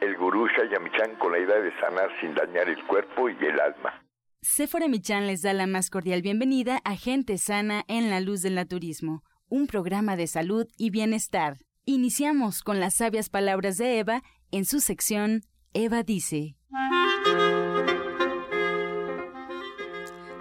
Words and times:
el 0.00 0.16
gurú 0.16 0.46
Shayamichan 0.48 1.16
con 1.16 1.32
la 1.32 1.38
idea 1.38 1.60
de 1.60 1.72
sanar 1.78 2.10
sin 2.20 2.34
dañar 2.34 2.68
el 2.68 2.84
cuerpo 2.86 3.28
y 3.28 3.36
el 3.44 3.60
alma. 3.60 4.02
Sephora 4.42 4.88
Michan 4.88 5.26
les 5.26 5.42
da 5.42 5.52
la 5.52 5.66
más 5.66 5.90
cordial 5.90 6.22
bienvenida 6.22 6.80
a 6.84 6.96
Gente 6.96 7.36
Sana 7.36 7.84
en 7.88 8.08
la 8.08 8.20
Luz 8.20 8.40
del 8.40 8.54
Naturismo, 8.54 9.22
un 9.48 9.66
programa 9.66 10.16
de 10.16 10.26
salud 10.26 10.66
y 10.78 10.90
bienestar. 10.90 11.58
Iniciamos 11.84 12.62
con 12.62 12.80
las 12.80 12.94
sabias 12.94 13.28
palabras 13.28 13.76
de 13.76 13.98
Eva 13.98 14.22
en 14.50 14.64
su 14.64 14.80
sección 14.80 15.42
Eva 15.74 16.02
dice. 16.02 16.56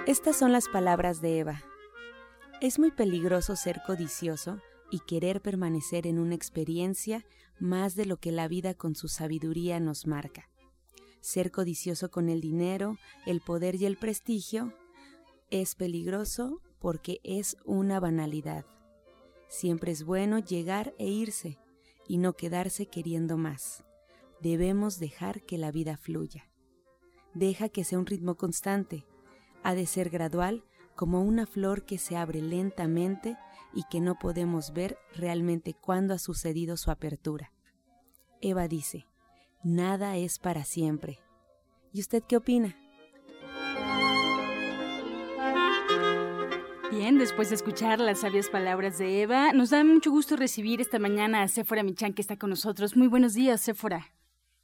Estas 0.08 0.38
son 0.38 0.52
las 0.52 0.70
palabras 0.70 1.22
de 1.22 1.39
Eva. 1.39 1.62
Es 2.62 2.80
muy 2.80 2.91
peligroso 2.91 3.55
ser 3.55 3.81
codicioso 3.86 4.62
y 4.92 5.00
querer 5.00 5.42
permanecer 5.42 6.08
en 6.08 6.20
una 6.20 6.36
experiencia 6.36 7.26
más 7.60 7.96
de 7.96 8.06
lo 8.06 8.18
que 8.18 8.32
la 8.32 8.48
vida 8.48 8.74
con 8.74 8.96
su 8.96 9.08
sabiduría 9.08 9.80
nos 9.80 10.08
marca. 10.08 10.50
Ser 11.22 11.52
codicioso 11.52 12.10
con 12.12 12.30
el 12.30 12.42
dinero, 12.42 12.98
el 13.26 13.42
poder 13.42 13.76
y 13.76 13.86
el 13.86 13.98
prestigio 13.98 14.73
es 15.50 15.76
peligroso 15.76 16.62
porque 16.80 17.20
es 17.23 17.58
una 17.66 18.00
banalidad. 18.00 18.66
Siempre 19.48 19.92
es 19.92 20.04
bueno 20.04 20.40
llegar 20.40 20.94
e 20.98 21.08
irse 21.08 21.58
y 22.08 22.18
no 22.18 22.34
quedarse 22.34 22.86
queriendo 22.86 23.38
más. 23.38 23.84
Debemos 24.42 25.00
dejar 25.00 25.42
que 25.42 25.58
la 25.58 25.72
vida 25.72 25.98
fluya. 25.98 26.50
Deja 27.34 27.68
que 27.70 27.84
sea 27.84 28.00
un 28.00 28.06
ritmo 28.06 28.36
constante. 28.36 29.06
Ha 29.64 29.76
de 29.76 29.86
ser 29.86 30.09
gradual 30.09 30.64
como 30.96 31.22
una 31.22 31.46
flor 31.46 31.84
que 31.84 31.98
se 31.98 32.16
abre 32.16 32.42
lentamente 32.42 33.38
y 33.73 33.84
que 33.89 34.00
no 34.00 34.17
podemos 34.17 34.73
ver 34.73 34.98
realmente 35.16 35.73
cuándo 35.73 36.14
ha 36.14 36.20
sucedido 36.20 36.78
su 36.78 36.92
apertura. 36.92 37.52
Eva 38.42 38.67
dice, 38.67 39.06
nada 39.64 40.17
es 40.17 40.39
para 40.39 40.64
siempre. 40.64 41.20
¿Y 41.92 42.00
usted 42.02 42.23
qué 42.23 42.38
opina? 42.38 42.75
Bien, 46.92 47.20
después 47.20 47.50
de 47.50 47.56
escuchar 47.56 48.00
las 48.00 48.22
sabias 48.22 48.50
palabras 48.50 48.97
de 48.97 49.22
Eva, 49.22 49.53
nos 49.53 49.70
da 49.70 49.84
mucho 49.84 50.09
gusto 50.09 50.36
recibir 50.36 50.81
esta 50.81 50.97
mañana 50.97 51.44
a 51.44 51.47
Sephora 51.47 51.84
Michan 51.84 52.14
que 52.14 52.22
está 52.22 52.38
con 52.38 52.50
nosotros. 52.50 52.97
Muy 52.97 53.08
buenos 53.08 53.36
días, 53.36 53.62
Sephora. 53.62 54.08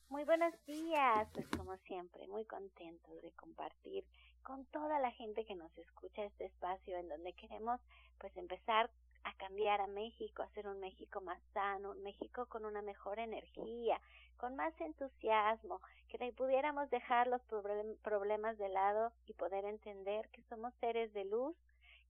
Muy 0.09 0.23
buenos 0.23 0.53
días, 0.65 1.27
pues 1.33 1.47
como 1.49 1.77
siempre, 1.77 2.27
muy 2.27 2.45
contentos 2.45 3.21
de 3.21 3.31
compartir 3.33 4.05
con 4.45 4.63
toda 4.65 4.99
la 4.99 5.11
gente 5.11 5.43
que 5.43 5.55
nos 5.55 5.75
escucha 5.75 6.23
este 6.23 6.45
espacio 6.45 6.95
en 6.97 7.09
donde 7.09 7.33
queremos 7.33 7.81
pues 8.19 8.37
empezar 8.37 8.91
a 9.23 9.33
cambiar 9.33 9.81
a 9.81 9.87
México, 9.87 10.43
a 10.43 10.45
hacer 10.45 10.67
un 10.67 10.79
México 10.79 11.19
más 11.19 11.41
sano, 11.51 11.91
un 11.91 12.03
México 12.03 12.45
con 12.45 12.63
una 12.63 12.83
mejor 12.83 13.17
energía, 13.17 13.99
con 14.37 14.55
más 14.55 14.79
entusiasmo, 14.79 15.81
que 16.07 16.31
pudiéramos 16.33 16.91
dejar 16.91 17.25
los 17.27 17.41
problemas 18.03 18.57
de 18.59 18.69
lado 18.69 19.11
y 19.25 19.33
poder 19.33 19.65
entender 19.65 20.29
que 20.29 20.43
somos 20.43 20.71
seres 20.75 21.11
de 21.13 21.25
luz, 21.25 21.55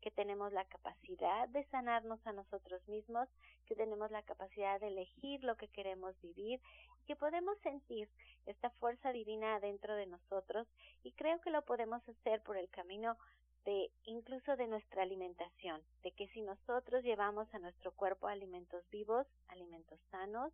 que 0.01 0.11
tenemos 0.11 0.51
la 0.51 0.65
capacidad 0.65 1.47
de 1.49 1.63
sanarnos 1.67 2.19
a 2.27 2.33
nosotros 2.33 2.85
mismos, 2.89 3.29
que 3.65 3.75
tenemos 3.75 4.11
la 4.11 4.21
capacidad 4.23 4.79
de 4.81 4.89
elegir 4.89 5.41
lo 5.43 5.55
que 5.55 5.69
queremos 5.69 6.19
vivir, 6.21 6.59
que 7.05 7.15
podemos 7.15 7.57
sentir 7.59 8.09
esta 8.45 8.69
fuerza 8.71 9.11
divina 9.11 9.59
dentro 9.59 9.95
de 9.95 10.05
nosotros 10.05 10.67
y 11.03 11.11
creo 11.13 11.39
que 11.41 11.51
lo 11.51 11.63
podemos 11.63 12.07
hacer 12.07 12.41
por 12.41 12.57
el 12.57 12.69
camino 12.69 13.17
de 13.65 13.89
incluso 14.03 14.55
de 14.55 14.67
nuestra 14.67 15.01
alimentación, 15.01 15.81
de 16.03 16.11
que 16.11 16.27
si 16.29 16.41
nosotros 16.41 17.03
llevamos 17.03 17.51
a 17.53 17.59
nuestro 17.59 17.91
cuerpo 17.91 18.27
alimentos 18.27 18.87
vivos, 18.91 19.25
alimentos 19.47 19.99
sanos, 20.11 20.53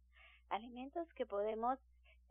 alimentos 0.50 1.08
que 1.14 1.26
podemos 1.26 1.78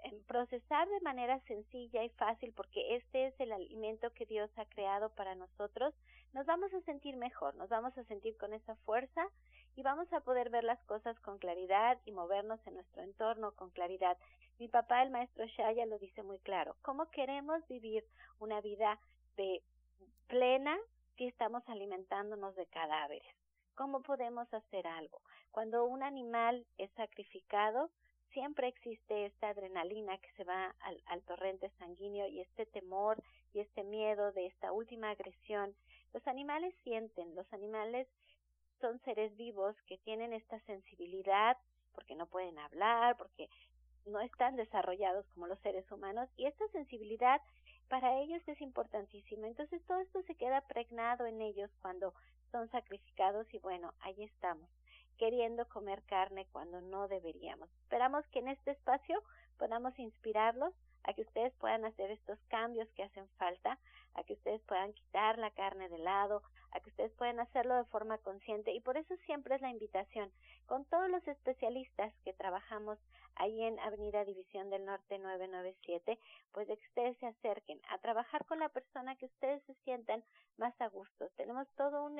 em, 0.04 0.22
procesar 0.24 0.88
de 0.88 1.00
manera 1.00 1.38
sencilla 1.40 2.02
y 2.02 2.08
fácil 2.10 2.52
porque 2.54 2.96
este 2.96 3.26
es 3.26 3.40
el 3.40 3.52
alimento 3.52 4.10
que 4.14 4.24
Dios 4.24 4.50
ha 4.56 4.64
creado 4.64 5.10
para 5.10 5.34
nosotros, 5.34 5.94
nos 6.32 6.46
vamos 6.46 6.72
a 6.72 6.80
sentir 6.82 7.16
mejor, 7.16 7.54
nos 7.56 7.68
vamos 7.68 7.96
a 7.98 8.04
sentir 8.04 8.36
con 8.38 8.54
esa 8.54 8.74
fuerza 8.76 9.28
y 9.76 9.82
vamos 9.82 10.12
a 10.12 10.20
poder 10.20 10.50
ver 10.50 10.64
las 10.64 10.82
cosas 10.84 11.18
con 11.20 11.38
claridad 11.38 11.98
y 12.04 12.12
movernos 12.12 12.60
en 12.66 12.74
nuestro 12.74 13.02
entorno 13.02 13.52
con 13.52 13.70
claridad. 13.70 14.16
Mi 14.58 14.68
papá, 14.68 15.02
el 15.02 15.10
maestro 15.10 15.46
Shaya, 15.46 15.86
lo 15.86 15.98
dice 15.98 16.22
muy 16.22 16.38
claro. 16.40 16.76
¿Cómo 16.82 17.10
queremos 17.10 17.66
vivir 17.68 18.04
una 18.38 18.60
vida 18.60 18.98
plena 20.26 20.78
si 21.16 21.26
estamos 21.26 21.62
alimentándonos 21.66 22.54
de 22.56 22.66
cadáveres? 22.66 23.34
¿Cómo 23.74 24.02
podemos 24.02 24.52
hacer 24.52 24.86
algo? 24.86 25.22
Cuando 25.50 25.84
un 25.84 26.02
animal 26.02 26.66
es 26.76 26.90
sacrificado, 26.92 27.90
siempre 28.32 28.68
existe 28.68 29.26
esta 29.26 29.48
adrenalina 29.48 30.18
que 30.18 30.30
se 30.32 30.44
va 30.44 30.74
al, 30.80 31.02
al, 31.06 31.22
torrente 31.22 31.70
sanguíneo 31.78 32.26
y 32.28 32.40
este 32.40 32.66
temor 32.66 33.22
y 33.54 33.60
este 33.60 33.82
miedo 33.82 34.32
de 34.32 34.46
esta 34.46 34.72
última 34.72 35.10
agresión. 35.10 35.74
Los 36.12 36.26
animales 36.26 36.74
sienten, 36.84 37.34
los 37.34 37.50
animales 37.52 38.06
son 38.80 39.00
seres 39.00 39.36
vivos 39.36 39.76
que 39.86 39.98
tienen 39.98 40.32
esta 40.32 40.58
sensibilidad 40.60 41.56
porque 41.94 42.14
no 42.14 42.26
pueden 42.26 42.58
hablar, 42.58 43.16
porque 43.16 43.48
no 44.06 44.20
están 44.20 44.56
desarrollados 44.56 45.26
como 45.34 45.46
los 45.46 45.58
seres 45.60 45.90
humanos 45.90 46.28
y 46.36 46.46
esta 46.46 46.66
sensibilidad 46.68 47.40
para 47.88 48.20
ellos 48.20 48.40
es 48.46 48.60
importantísima. 48.60 49.46
Entonces 49.46 49.82
todo 49.86 49.98
esto 50.00 50.22
se 50.22 50.34
queda 50.36 50.60
pregnado 50.62 51.26
en 51.26 51.40
ellos 51.40 51.70
cuando 51.82 52.14
son 52.52 52.68
sacrificados 52.70 53.52
y 53.52 53.58
bueno, 53.58 53.92
ahí 54.00 54.22
estamos, 54.22 54.68
queriendo 55.18 55.68
comer 55.68 56.02
carne 56.04 56.46
cuando 56.52 56.80
no 56.80 57.08
deberíamos. 57.08 57.68
Esperamos 57.82 58.26
que 58.28 58.38
en 58.38 58.48
este 58.48 58.72
espacio 58.72 59.22
podamos 59.58 59.98
inspirarlos 59.98 60.72
a 61.04 61.12
que 61.12 61.22
ustedes 61.22 61.52
puedan 61.54 61.84
hacer 61.84 62.10
estos 62.10 62.38
cambios 62.48 62.88
que 62.92 63.02
hacen 63.02 63.28
falta, 63.38 63.78
a 64.14 64.24
que 64.24 64.34
ustedes 64.34 64.60
puedan 64.62 64.92
quitar 64.92 65.38
la 65.38 65.50
carne 65.50 65.88
de 65.88 65.98
lado, 65.98 66.42
a 66.72 66.80
que 66.80 66.90
ustedes 66.90 67.12
puedan 67.12 67.40
hacerlo 67.40 67.76
de 67.76 67.84
forma 67.84 68.18
consciente 68.18 68.72
y 68.72 68.80
por 68.80 68.96
eso 68.96 69.16
siempre 69.26 69.54
es 69.54 69.60
la 69.60 69.70
invitación 69.70 70.30
con 70.66 70.84
todos 70.86 71.08
los 71.10 71.26
especialistas 71.26 72.12
que 72.24 72.32
trabajamos 72.32 72.98
ahí 73.36 73.62
en 73.62 73.78
Avenida 73.80 74.24
División 74.24 74.70
del 74.70 74.84
Norte 74.84 75.18
997, 75.18 76.18
pues 76.52 76.68
de 76.68 76.76
que 76.76 76.86
ustedes 76.88 77.16
se 77.18 77.26
acerquen 77.26 77.80
a 77.88 77.98
trabajar 77.98 78.44
con 78.44 78.58
la 78.58 78.68
persona 78.68 79.16
que 79.16 79.26
ustedes 79.26 79.62
se 79.64 79.74
sientan 79.84 80.22
más 80.58 80.78
a 80.80 80.88
gusto. 80.88 81.28
Tenemos 81.36 81.66
todo 81.76 82.04
un, 82.04 82.18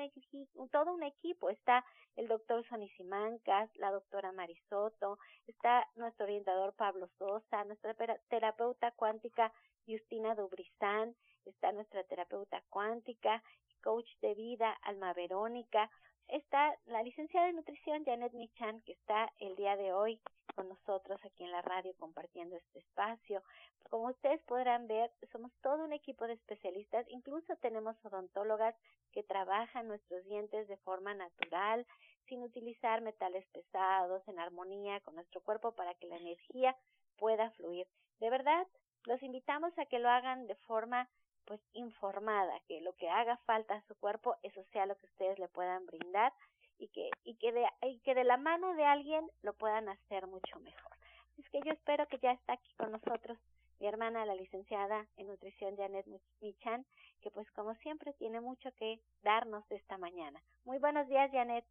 todo 0.71 0.93
un 0.93 1.03
equipo, 1.03 1.49
está 1.49 1.85
el 2.15 2.27
doctor 2.27 2.65
Sonny 2.67 2.89
Simancas, 2.89 3.69
la 3.75 3.91
doctora 3.91 4.31
Marisoto, 4.31 5.19
está 5.47 5.87
nuestro 5.95 6.25
orientador 6.25 6.73
Pablo 6.73 7.07
Sosa, 7.17 7.63
nuestra 7.65 7.93
terapeuta 8.29 8.91
cuántica 8.91 9.53
Justina 9.87 10.35
Dubrizán, 10.35 11.15
está 11.45 11.71
nuestra 11.71 12.03
terapeuta 12.03 12.63
cuántica, 12.69 13.43
coach 13.81 14.07
de 14.21 14.33
vida 14.35 14.71
Alma 14.83 15.13
Verónica, 15.13 15.89
está 16.27 16.77
la 16.85 17.03
licenciada 17.03 17.47
de 17.47 17.53
nutrición 17.53 18.05
Janet 18.05 18.33
Michan, 18.33 18.81
que 18.81 18.93
está 18.93 19.31
el 19.39 19.55
día 19.55 19.75
de 19.75 19.93
hoy 19.93 20.21
con 20.55 20.69
nosotros 20.69 21.19
aquí 21.25 21.43
en 21.43 21.51
la 21.51 21.61
radio 21.61 21.93
compartiendo 21.97 22.55
este 22.55 22.79
espacio. 22.79 23.43
Como 23.89 24.07
ustedes 24.09 24.41
podrán 24.43 24.87
ver, 24.87 25.11
somos 25.31 25.51
todo 25.61 25.83
un 25.83 25.93
equipo 25.93 26.25
de 26.27 26.33
especialistas, 26.33 27.05
incluso 27.09 27.55
tenemos 27.57 27.95
odontólogas 28.05 28.75
que 29.11 29.23
trabajan 29.23 29.87
nuestros 29.87 30.23
dientes 30.25 30.67
de 30.67 30.77
forma 30.77 31.13
natural, 31.13 31.85
sin 32.27 32.43
utilizar 32.43 33.01
metales 33.01 33.45
pesados, 33.47 34.25
en 34.27 34.39
armonía 34.39 35.01
con 35.01 35.15
nuestro 35.15 35.41
cuerpo 35.41 35.73
para 35.73 35.93
que 35.95 36.07
la 36.07 36.17
energía 36.17 36.77
pueda 37.17 37.51
fluir. 37.51 37.87
De 38.19 38.29
verdad, 38.29 38.65
los 39.05 39.21
invitamos 39.23 39.77
a 39.77 39.85
que 39.85 39.99
lo 39.99 40.09
hagan 40.09 40.47
de 40.47 40.55
forma 40.55 41.09
pues 41.51 41.59
informada, 41.73 42.61
que 42.65 42.79
lo 42.79 42.93
que 42.93 43.09
haga 43.09 43.35
falta 43.45 43.75
a 43.75 43.81
su 43.81 43.93
cuerpo, 43.95 44.37
eso 44.41 44.63
sea 44.71 44.85
lo 44.85 44.95
que 44.95 45.05
ustedes 45.07 45.37
le 45.37 45.49
puedan 45.49 45.85
brindar 45.85 46.31
y 46.77 46.87
que, 46.87 47.09
y 47.25 47.35
que 47.35 47.51
de, 47.51 47.67
y 47.81 47.99
que 47.99 48.15
de 48.15 48.23
la 48.23 48.37
mano 48.37 48.73
de 48.75 48.85
alguien 48.85 49.29
lo 49.41 49.51
puedan 49.51 49.89
hacer 49.89 50.27
mucho 50.27 50.61
mejor. 50.61 50.93
Es 51.37 51.49
que 51.49 51.59
yo 51.65 51.73
espero 51.73 52.07
que 52.07 52.19
ya 52.19 52.31
está 52.31 52.53
aquí 52.53 52.73
con 52.77 52.93
nosotros 52.93 53.37
mi 53.81 53.87
hermana, 53.87 54.25
la 54.25 54.35
licenciada 54.35 55.05
en 55.17 55.27
nutrición 55.27 55.75
Janet 55.75 56.05
Michan, 56.39 56.85
que 57.21 57.31
pues 57.31 57.51
como 57.51 57.75
siempre 57.75 58.13
tiene 58.13 58.39
mucho 58.39 58.71
que 58.77 59.01
darnos 59.21 59.69
esta 59.71 59.97
mañana. 59.97 60.41
Muy 60.63 60.77
buenos 60.77 61.09
días, 61.09 61.29
Janet. 61.33 61.65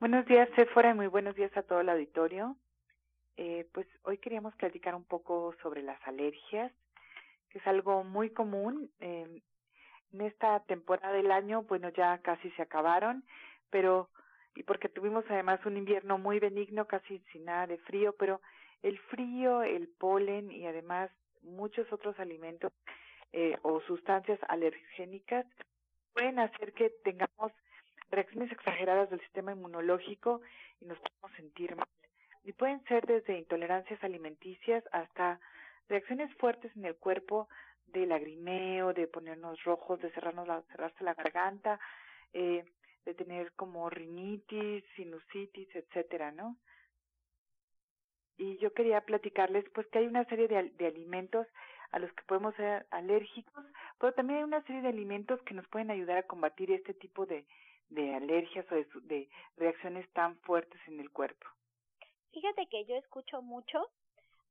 Buenos 0.00 0.24
días, 0.24 0.48
Sephora, 0.56 0.92
y 0.92 0.94
muy 0.94 1.08
buenos 1.08 1.34
días 1.34 1.54
a 1.54 1.62
todo 1.62 1.82
el 1.82 1.90
auditorio. 1.90 2.56
Eh, 3.36 3.68
pues 3.74 3.86
hoy 4.04 4.16
queríamos 4.16 4.56
platicar 4.56 4.94
un 4.94 5.04
poco 5.04 5.54
sobre 5.60 5.82
las 5.82 6.00
alergias 6.08 6.72
que 7.50 7.58
es 7.58 7.66
algo 7.66 8.04
muy 8.04 8.30
común. 8.30 8.90
Eh, 9.00 9.42
en 10.12 10.20
esta 10.22 10.60
temporada 10.60 11.12
del 11.12 11.30
año, 11.30 11.62
bueno, 11.64 11.90
ya 11.90 12.18
casi 12.18 12.50
se 12.52 12.62
acabaron, 12.62 13.24
pero 13.70 14.08
y 14.54 14.64
porque 14.64 14.88
tuvimos 14.88 15.24
además 15.28 15.64
un 15.66 15.76
invierno 15.76 16.18
muy 16.18 16.40
benigno, 16.40 16.86
casi 16.86 17.20
sin 17.32 17.44
nada 17.44 17.68
de 17.68 17.78
frío, 17.78 18.14
pero 18.18 18.40
el 18.82 18.98
frío, 18.98 19.62
el 19.62 19.86
polen 19.86 20.50
y 20.50 20.66
además 20.66 21.10
muchos 21.42 21.86
otros 21.92 22.18
alimentos 22.18 22.72
eh, 23.32 23.56
o 23.62 23.80
sustancias 23.82 24.40
alergénicas 24.48 25.46
pueden 26.12 26.40
hacer 26.40 26.72
que 26.72 26.90
tengamos 27.04 27.52
reacciones 28.10 28.50
exageradas 28.50 29.10
del 29.10 29.20
sistema 29.20 29.52
inmunológico 29.52 30.40
y 30.80 30.86
nos 30.86 30.98
podemos 30.98 31.36
sentir 31.36 31.76
mal. 31.76 31.88
Y 32.42 32.52
pueden 32.52 32.82
ser 32.84 33.06
desde 33.06 33.38
intolerancias 33.38 34.02
alimenticias 34.02 34.82
hasta 34.90 35.38
reacciones 35.88 36.34
fuertes 36.36 36.74
en 36.76 36.84
el 36.84 36.96
cuerpo 36.96 37.48
de 37.86 38.06
lagrimeo, 38.06 38.92
de 38.92 39.06
ponernos 39.06 39.62
rojos, 39.64 40.00
de 40.00 40.10
cerrarnos 40.10 40.46
la, 40.46 40.62
cerrarse 40.62 41.04
la 41.04 41.14
garganta, 41.14 41.80
eh, 42.32 42.64
de 43.04 43.14
tener 43.14 43.52
como 43.52 43.88
rinitis, 43.88 44.84
sinusitis, 44.94 45.68
etcétera, 45.74 46.30
¿no? 46.30 46.56
Y 48.36 48.58
yo 48.58 48.72
quería 48.72 49.00
platicarles 49.00 49.64
pues 49.74 49.86
que 49.88 49.98
hay 49.98 50.06
una 50.06 50.24
serie 50.26 50.46
de, 50.46 50.86
alimentos 50.86 51.46
a 51.90 51.98
los 51.98 52.12
que 52.12 52.22
podemos 52.24 52.54
ser 52.54 52.86
alérgicos, 52.90 53.64
pero 53.98 54.12
también 54.12 54.38
hay 54.38 54.44
una 54.44 54.62
serie 54.62 54.82
de 54.82 54.88
alimentos 54.88 55.40
que 55.42 55.54
nos 55.54 55.66
pueden 55.68 55.90
ayudar 55.90 56.18
a 56.18 56.26
combatir 56.26 56.70
este 56.70 56.94
tipo 56.94 57.26
de, 57.26 57.46
de 57.88 58.14
alergias 58.14 58.70
o 58.70 58.74
de, 58.74 58.86
de 59.04 59.28
reacciones 59.56 60.08
tan 60.12 60.36
fuertes 60.40 60.80
en 60.86 61.00
el 61.00 61.10
cuerpo. 61.10 61.46
Fíjate 62.32 62.66
que 62.68 62.84
yo 62.84 62.94
escucho 62.96 63.42
mucho 63.42 63.88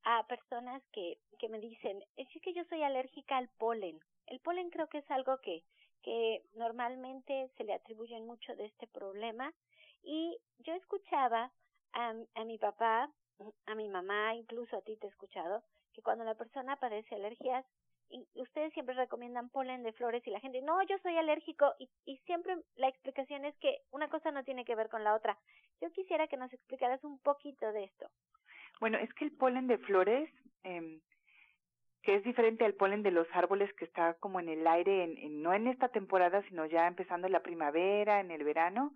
a 0.10 0.26
personas 0.26 0.82
que, 0.94 1.18
que 1.38 1.50
me 1.50 1.60
dicen, 1.60 2.02
es 2.16 2.30
que 2.42 2.54
yo 2.54 2.64
soy 2.70 2.82
alérgica 2.82 3.36
al 3.36 3.50
polen. 3.58 4.00
El 4.26 4.40
polen 4.40 4.70
creo 4.70 4.88
que 4.88 5.00
es 5.00 5.12
algo 5.12 5.38
que, 5.42 5.66
que 6.02 6.44
normalmente 6.54 7.52
se 7.58 7.66
le 7.66 7.74
atribuyen 7.74 8.26
mucho 8.26 8.56
de 8.56 8.68
este 8.68 8.88
problema 8.88 9.54
y 10.04 10.40
yo 10.60 10.74
escuchaba 10.76 11.52
a, 11.92 12.14
a 12.36 12.46
mi 12.46 12.58
papá, 12.58 13.12
a 13.66 13.76
mi 13.76 13.90
mamá, 13.90 14.34
incluso 14.34 14.78
a 14.78 14.82
ti 14.82 14.96
te 14.96 15.08
he 15.08 15.10
escuchado, 15.10 15.62
que 15.94 16.02
cuando 16.02 16.24
la 16.24 16.36
persona 16.36 16.78
padece 16.78 17.16
alergias, 17.16 17.66
y 18.10 18.26
ustedes 18.36 18.72
siempre 18.72 18.96
recomiendan 18.96 19.50
polen 19.50 19.84
de 19.84 19.92
flores 19.92 20.26
y 20.26 20.30
la 20.30 20.40
gente, 20.40 20.62
no, 20.62 20.82
yo 20.84 20.98
soy 21.00 21.18
alérgico 21.18 21.74
y, 21.78 21.90
y 22.06 22.16
siempre 22.20 22.56
la 22.78 22.88
explicación 22.88 23.44
es 23.44 23.54
que 23.58 23.82
una 23.92 24.08
cosa 24.08 24.32
no 24.32 24.46
tiene 24.46 24.64
que 24.64 24.76
ver 24.76 24.88
con 24.88 25.04
la 25.04 25.14
otra. 25.14 25.38
Yo 25.82 25.92
quisiera 25.92 26.30
que 26.30 26.38
nos 26.38 26.54
explicaras 26.54 27.04
un 27.04 27.20
poquito 27.20 27.70
de 27.74 27.84
esto. 27.84 28.10
Bueno, 28.80 28.98
es 28.98 29.14
que 29.14 29.26
el 29.26 29.32
polen 29.32 29.68
de 29.68 29.78
flores, 29.78 30.30
eh, 30.64 31.00
que 32.04 32.16
es 32.16 32.24
diferente 32.24 32.66
al 32.66 32.74
polen 32.74 33.04
de 33.04 33.12
los 33.12 33.28
árboles 33.34 33.74
que 33.74 33.86
está 33.86 34.14
como 34.16 34.40
en 34.40 34.50
el 34.50 34.66
aire, 34.66 35.04
en, 35.04 35.18
en, 35.18 35.42
no 35.42 35.54
en 35.54 35.68
esta 35.68 35.90
temporada, 35.90 36.42
sino 36.44 36.66
ya 36.66 36.88
empezando 36.88 37.28
la 37.28 37.42
primavera, 37.42 38.20
en 38.20 38.32
el 38.32 38.44
verano, 38.44 38.94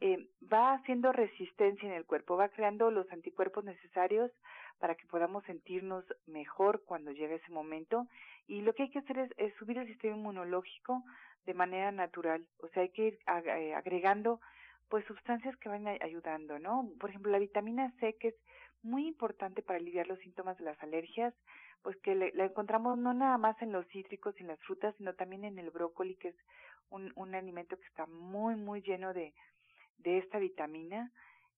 eh, 0.00 0.28
va 0.52 0.74
haciendo 0.74 1.12
resistencia 1.12 1.88
en 1.88 1.94
el 1.94 2.04
cuerpo, 2.04 2.36
va 2.36 2.48
creando 2.48 2.90
los 2.90 3.10
anticuerpos 3.12 3.64
necesarios 3.64 4.30
para 4.78 4.96
que 4.96 5.06
podamos 5.06 5.44
sentirnos 5.44 6.04
mejor 6.26 6.82
cuando 6.84 7.12
llegue 7.12 7.36
ese 7.36 7.52
momento. 7.52 8.06
Y 8.46 8.60
lo 8.60 8.74
que 8.74 8.84
hay 8.84 8.90
que 8.90 8.98
hacer 8.98 9.18
es, 9.18 9.30
es 9.36 9.54
subir 9.54 9.78
el 9.78 9.86
sistema 9.86 10.16
inmunológico 10.16 11.02
de 11.46 11.54
manera 11.54 11.92
natural, 11.92 12.46
o 12.60 12.68
sea, 12.68 12.82
hay 12.82 12.90
que 12.90 13.06
ir 13.06 13.18
eh, 13.46 13.74
agregando 13.74 14.40
pues 14.88 15.04
sustancias 15.06 15.56
que 15.56 15.68
van 15.68 15.86
ayudando, 15.86 16.58
¿no? 16.58 16.88
Por 17.00 17.10
ejemplo, 17.10 17.32
la 17.32 17.38
vitamina 17.38 17.92
C, 18.00 18.16
que 18.20 18.28
es 18.28 18.34
muy 18.84 19.06
importante 19.06 19.62
para 19.62 19.78
aliviar 19.78 20.06
los 20.06 20.18
síntomas 20.20 20.58
de 20.58 20.64
las 20.64 20.82
alergias, 20.82 21.34
pues 21.82 21.96
que 21.98 22.14
la 22.14 22.44
encontramos 22.44 22.98
no 22.98 23.12
nada 23.12 23.38
más 23.38 23.60
en 23.60 23.72
los 23.72 23.86
cítricos 23.88 24.34
y 24.38 24.42
en 24.42 24.48
las 24.48 24.60
frutas, 24.60 24.94
sino 24.96 25.14
también 25.14 25.44
en 25.44 25.58
el 25.58 25.70
brócoli, 25.70 26.16
que 26.16 26.28
es 26.28 26.36
un, 26.90 27.12
un 27.16 27.34
alimento 27.34 27.78
que 27.78 27.86
está 27.86 28.06
muy, 28.06 28.56
muy 28.56 28.82
lleno 28.82 29.12
de, 29.12 29.34
de 29.98 30.18
esta 30.18 30.38
vitamina. 30.38 31.12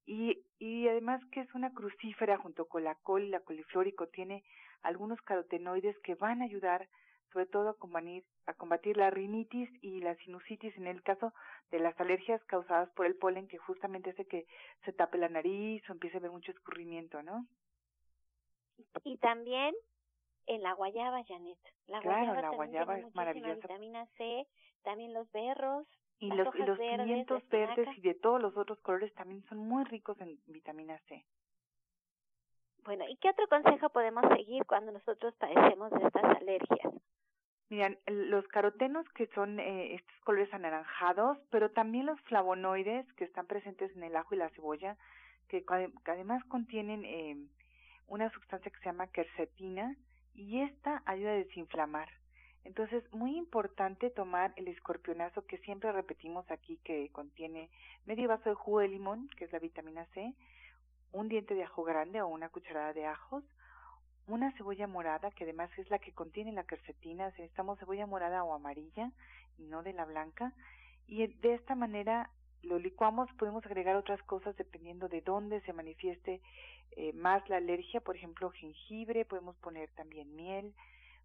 Y, 0.06 0.44
y 0.58 0.88
además 0.88 1.20
que 1.32 1.40
es 1.40 1.54
una 1.54 1.72
crucífera 1.72 2.38
junto 2.38 2.66
con 2.66 2.84
la 2.84 2.94
col 2.94 3.24
y 3.24 3.28
la 3.28 3.40
coliflor 3.40 3.86
y 3.88 3.92
contiene 3.92 4.44
algunos 4.82 5.20
carotenoides 5.22 5.98
que 6.00 6.14
van 6.14 6.42
a 6.42 6.44
ayudar 6.44 6.88
sobre 7.36 7.50
todo 7.50 7.68
a 7.68 7.74
combatir, 7.74 8.24
a 8.46 8.54
combatir 8.54 8.96
la 8.96 9.10
rinitis 9.10 9.68
y 9.82 10.00
la 10.00 10.14
sinusitis 10.16 10.74
en 10.78 10.86
el 10.86 11.02
caso 11.02 11.34
de 11.70 11.80
las 11.80 11.98
alergias 12.00 12.42
causadas 12.44 12.88
por 12.92 13.04
el 13.04 13.14
polen 13.14 13.46
que 13.46 13.58
justamente 13.58 14.08
hace 14.08 14.24
que 14.24 14.46
se 14.86 14.94
tape 14.94 15.18
la 15.18 15.28
nariz 15.28 15.82
o 15.86 15.92
empiece 15.92 16.16
a 16.16 16.20
ver 16.20 16.30
mucho 16.30 16.52
escurrimiento, 16.52 17.22
¿no? 17.22 17.46
Y 19.04 19.18
también 19.18 19.74
en 20.46 20.62
la 20.62 20.72
guayaba, 20.72 21.22
Janet. 21.24 21.58
La 21.88 22.00
claro, 22.00 22.24
guayaba 22.24 22.40
la 22.40 22.50
guayaba 22.56 22.98
es 23.00 23.14
maravillosa. 23.14 23.54
vitamina 23.54 24.06
C, 24.16 24.46
también 24.82 25.12
los 25.12 25.30
berros. 25.32 25.86
Y 26.18 26.30
los, 26.30 26.50
verdes, 26.54 26.78
pimientos 26.78 27.46
verdes 27.50 27.88
y 27.98 28.00
de 28.00 28.14
todos 28.14 28.40
los 28.40 28.56
otros 28.56 28.80
colores 28.80 29.12
también 29.12 29.44
son 29.50 29.58
muy 29.58 29.84
ricos 29.84 30.18
en 30.22 30.40
vitamina 30.46 30.98
C. 31.08 31.22
Bueno, 32.84 33.04
¿y 33.06 33.16
qué 33.18 33.28
otro 33.28 33.46
consejo 33.48 33.90
podemos 33.90 34.24
seguir 34.34 34.64
cuando 34.64 34.92
nosotros 34.92 35.34
padecemos 35.36 35.90
de 35.90 36.06
estas 36.06 36.24
alergias? 36.24 36.94
Miren, 37.68 37.98
los 38.06 38.46
carotenos 38.48 39.08
que 39.10 39.26
son 39.34 39.58
eh, 39.58 39.94
estos 39.96 40.16
colores 40.20 40.52
anaranjados, 40.54 41.38
pero 41.50 41.72
también 41.72 42.06
los 42.06 42.20
flavonoides 42.22 43.12
que 43.14 43.24
están 43.24 43.46
presentes 43.46 43.94
en 43.96 44.04
el 44.04 44.14
ajo 44.14 44.34
y 44.34 44.38
la 44.38 44.50
cebolla, 44.50 44.96
que, 45.48 45.64
además 46.04 46.44
contienen 46.44 47.04
eh, 47.04 47.36
una 48.06 48.30
sustancia 48.30 48.70
que 48.70 48.78
se 48.78 48.84
llama 48.84 49.08
quercetina 49.08 49.96
y 50.34 50.60
esta 50.60 51.02
ayuda 51.06 51.30
a 51.30 51.34
desinflamar. 51.34 52.08
Entonces, 52.62 53.02
muy 53.12 53.36
importante 53.36 54.10
tomar 54.10 54.52
el 54.56 54.68
escorpionazo 54.68 55.44
que 55.46 55.58
siempre 55.58 55.90
repetimos 55.90 56.48
aquí 56.50 56.78
que 56.84 57.10
contiene 57.10 57.70
medio 58.06 58.28
vaso 58.28 58.48
de 58.48 58.54
jugo 58.54 58.80
de 58.80 58.88
limón, 58.88 59.28
que 59.36 59.44
es 59.44 59.52
la 59.52 59.58
vitamina 59.58 60.04
C, 60.14 60.34
un 61.12 61.28
diente 61.28 61.54
de 61.54 61.64
ajo 61.64 61.82
grande 61.82 62.22
o 62.22 62.28
una 62.28 62.48
cucharada 62.48 62.92
de 62.92 63.06
ajos, 63.06 63.44
una 64.26 64.52
cebolla 64.52 64.86
morada, 64.86 65.30
que 65.30 65.44
además 65.44 65.70
es 65.78 65.88
la 65.90 65.98
que 65.98 66.12
contiene 66.12 66.52
la 66.52 66.64
quercetina, 66.64 67.26
necesitamos 67.26 67.78
cebolla 67.78 68.06
morada 68.06 68.42
o 68.44 68.54
amarilla 68.54 69.12
y 69.58 69.64
no 69.64 69.82
de 69.82 69.92
la 69.92 70.04
blanca, 70.04 70.52
y 71.06 71.26
de 71.26 71.54
esta 71.54 71.74
manera 71.74 72.30
lo 72.62 72.78
licuamos, 72.78 73.32
podemos 73.38 73.64
agregar 73.64 73.96
otras 73.96 74.20
cosas 74.24 74.56
dependiendo 74.56 75.08
de 75.08 75.20
dónde 75.20 75.60
se 75.62 75.72
manifieste 75.72 76.40
eh, 76.96 77.12
más 77.12 77.48
la 77.48 77.58
alergia, 77.58 78.00
por 78.00 78.16
ejemplo 78.16 78.50
jengibre, 78.50 79.24
podemos 79.24 79.56
poner 79.56 79.88
también 79.90 80.34
miel, 80.34 80.74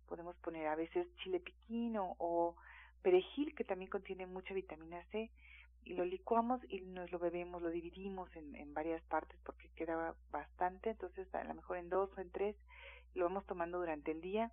podemos 0.08 0.36
poner 0.38 0.68
a 0.68 0.76
veces 0.76 1.08
chile 1.18 1.40
piquino 1.40 2.16
o 2.20 2.56
perejil 3.02 3.56
que 3.56 3.64
también 3.64 3.90
contiene 3.90 4.28
mucha 4.28 4.54
vitamina 4.54 5.04
C 5.12 5.32
y 5.84 5.94
lo 5.94 6.06
licuamos 6.06 6.62
y 6.70 6.82
nos 6.82 7.12
lo 7.12 7.20
bebemos, 7.20 7.62
lo 7.62 7.70
dividimos 7.70 8.34
en, 8.36 8.56
en 8.56 8.74
varias 8.74 9.02
partes 9.04 9.38
porque 9.44 9.70
queda 9.76 10.16
bastante, 10.32 10.92
entonces 10.92 11.34
a 11.34 11.44
lo 11.44 11.54
mejor 11.54 11.78
en 11.78 11.90
dos 11.90 12.10
o 12.18 12.22
en 12.22 12.32
tres 12.32 12.56
lo 13.14 13.26
vamos 13.26 13.46
tomando 13.46 13.80
durante 13.80 14.12
el 14.12 14.22
día 14.22 14.52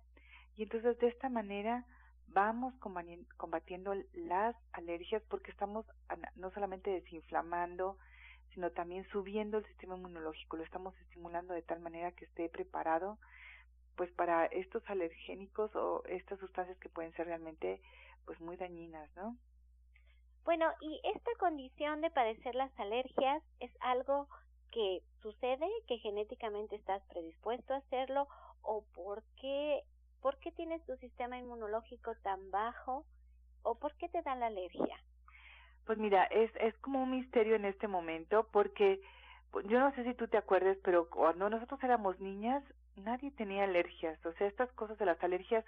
y 0.55 0.63
entonces 0.63 0.97
de 0.99 1.07
esta 1.07 1.29
manera 1.29 1.85
vamos 2.27 2.73
combatiendo 3.37 3.93
las 4.13 4.55
alergias 4.73 5.23
porque 5.29 5.51
estamos 5.51 5.85
no 6.35 6.51
solamente 6.51 6.91
desinflamando, 6.91 7.97
sino 8.53 8.71
también 8.71 9.07
subiendo 9.09 9.57
el 9.57 9.65
sistema 9.65 9.95
inmunológico, 9.95 10.57
lo 10.57 10.63
estamos 10.63 10.95
estimulando 11.01 11.53
de 11.53 11.61
tal 11.61 11.79
manera 11.79 12.11
que 12.11 12.25
esté 12.25 12.49
preparado 12.49 13.17
pues 13.95 14.11
para 14.11 14.45
estos 14.45 14.83
alergénicos 14.89 15.75
o 15.75 16.03
estas 16.05 16.39
sustancias 16.39 16.77
que 16.79 16.89
pueden 16.89 17.13
ser 17.13 17.27
realmente 17.27 17.81
pues 18.25 18.39
muy 18.39 18.55
dañinas, 18.57 19.09
¿no? 19.15 19.35
Bueno, 20.49 20.65
y 20.81 20.99
esta 21.03 21.29
condición 21.37 22.01
de 22.01 22.09
padecer 22.09 22.55
las 22.55 22.71
alergias 22.79 23.43
es 23.59 23.69
algo 23.81 24.27
que 24.71 25.03
sucede, 25.21 25.67
que 25.87 25.99
genéticamente 25.99 26.75
estás 26.75 27.03
predispuesto 27.03 27.75
a 27.75 27.77
hacerlo 27.77 28.27
o 28.63 28.83
por 28.95 29.21
qué, 29.39 29.83
por 30.23 30.39
qué 30.39 30.51
tienes 30.51 30.83
tu 30.87 30.97
sistema 30.97 31.37
inmunológico 31.37 32.15
tan 32.23 32.49
bajo 32.49 33.05
o 33.61 33.77
por 33.77 33.93
qué 33.97 34.09
te 34.09 34.23
da 34.23 34.33
la 34.33 34.47
alergia. 34.47 34.97
Pues 35.85 35.99
mira, 35.99 36.23
es, 36.23 36.49
es 36.55 36.75
como 36.79 37.03
un 37.03 37.11
misterio 37.11 37.53
en 37.53 37.65
este 37.65 37.87
momento 37.87 38.47
porque 38.51 39.01
pues, 39.51 39.67
yo 39.67 39.79
no 39.79 39.93
sé 39.93 40.03
si 40.03 40.15
tú 40.15 40.27
te 40.29 40.37
acuerdas, 40.37 40.77
pero 40.83 41.11
cuando 41.11 41.47
nosotros 41.47 41.79
éramos 41.83 42.19
niñas 42.19 42.63
nadie 42.95 43.29
tenía 43.29 43.65
alergias, 43.65 44.17
o 44.25 44.33
sea, 44.33 44.47
estas 44.47 44.71
cosas 44.71 44.97
de 44.97 45.05
las 45.05 45.23
alergias, 45.23 45.63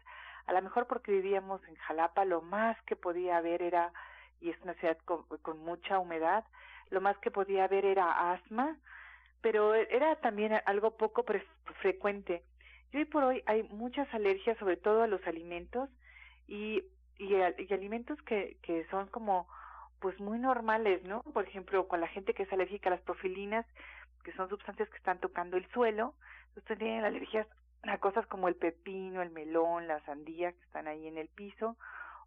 a 0.47 0.53
lo 0.53 0.61
mejor 0.63 0.87
porque 0.87 1.11
vivíamos 1.11 1.63
en 1.67 1.75
Jalapa, 1.75 2.25
lo 2.25 2.41
más 2.41 2.81
que 2.87 2.95
podía 2.95 3.37
haber 3.37 3.61
era, 3.61 3.93
y 4.41 4.49
es 4.49 4.61
una 4.61 4.73
ciudad 4.75 4.97
con, 5.05 5.59
mucha 5.59 5.99
humedad, 5.99 6.43
lo 6.89 6.99
más 6.99 7.17
que 7.19 7.31
podía 7.31 7.65
haber 7.65 7.85
era 7.85 8.33
asma, 8.33 8.77
pero 9.41 9.73
era 9.73 10.15
también 10.17 10.59
algo 10.65 10.97
poco 10.97 11.23
frecuente. 11.81 12.43
Y 12.91 12.97
hoy 12.97 13.05
por 13.05 13.23
hoy 13.23 13.43
hay 13.45 13.63
muchas 13.63 14.11
alergias, 14.13 14.57
sobre 14.57 14.77
todo 14.77 15.03
a 15.03 15.07
los 15.07 15.25
alimentos, 15.25 15.89
y, 16.47 16.83
y, 17.17 17.35
alimentos 17.71 18.21
que, 18.23 18.57
que 18.61 18.85
son 18.89 19.07
como 19.07 19.47
pues 19.99 20.19
muy 20.19 20.39
normales, 20.39 21.03
¿no? 21.03 21.21
Por 21.21 21.47
ejemplo, 21.47 21.87
con 21.87 22.01
la 22.01 22.07
gente 22.07 22.33
que 22.33 22.43
es 22.43 22.51
alérgica 22.51 22.89
a 22.89 22.93
las 22.93 23.01
profilinas, 23.01 23.65
que 24.23 24.33
son 24.33 24.49
sustancias 24.49 24.89
que 24.89 24.97
están 24.97 25.19
tocando 25.19 25.57
el 25.57 25.67
suelo, 25.69 26.15
entonces 26.49 26.79
tienen 26.79 27.05
alergias 27.05 27.47
a 27.83 27.97
cosas 27.99 28.25
como 28.27 28.47
el 28.47 28.55
pepino, 28.55 29.21
el 29.21 29.29
melón, 29.29 29.87
la 29.87 30.03
sandía 30.05 30.51
que 30.51 30.63
están 30.63 30.87
ahí 30.87 31.07
en 31.07 31.17
el 31.17 31.29
piso, 31.29 31.77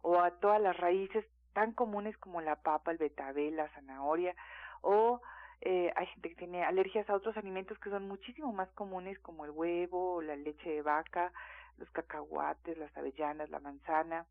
o 0.01 0.19
a 0.19 0.31
todas 0.31 0.61
las 0.61 0.75
raíces 0.77 1.25
tan 1.55 1.71
comunes 1.71 2.17
como 2.17 2.41
la 2.41 2.57
papa, 2.57 2.91
el 2.91 2.97
betabel, 2.97 3.55
la 3.55 3.69
zanahoria, 3.69 4.35
o 4.81 5.21
eh, 5.61 5.91
hay 5.95 6.05
gente 6.07 6.29
que 6.29 6.35
tiene 6.35 6.65
alergias 6.65 7.09
a 7.09 7.15
otros 7.15 7.37
alimentos 7.37 7.79
que 7.79 7.89
son 7.89 8.09
muchísimo 8.09 8.51
más 8.51 8.69
comunes 8.73 9.17
como 9.19 9.45
el 9.45 9.51
huevo, 9.51 10.21
la 10.21 10.35
leche 10.35 10.69
de 10.69 10.81
vaca, 10.81 11.31
los 11.77 11.89
cacahuates, 11.91 12.77
las 12.77 12.95
avellanas, 12.97 13.49
la 13.49 13.61
manzana, 13.61 14.25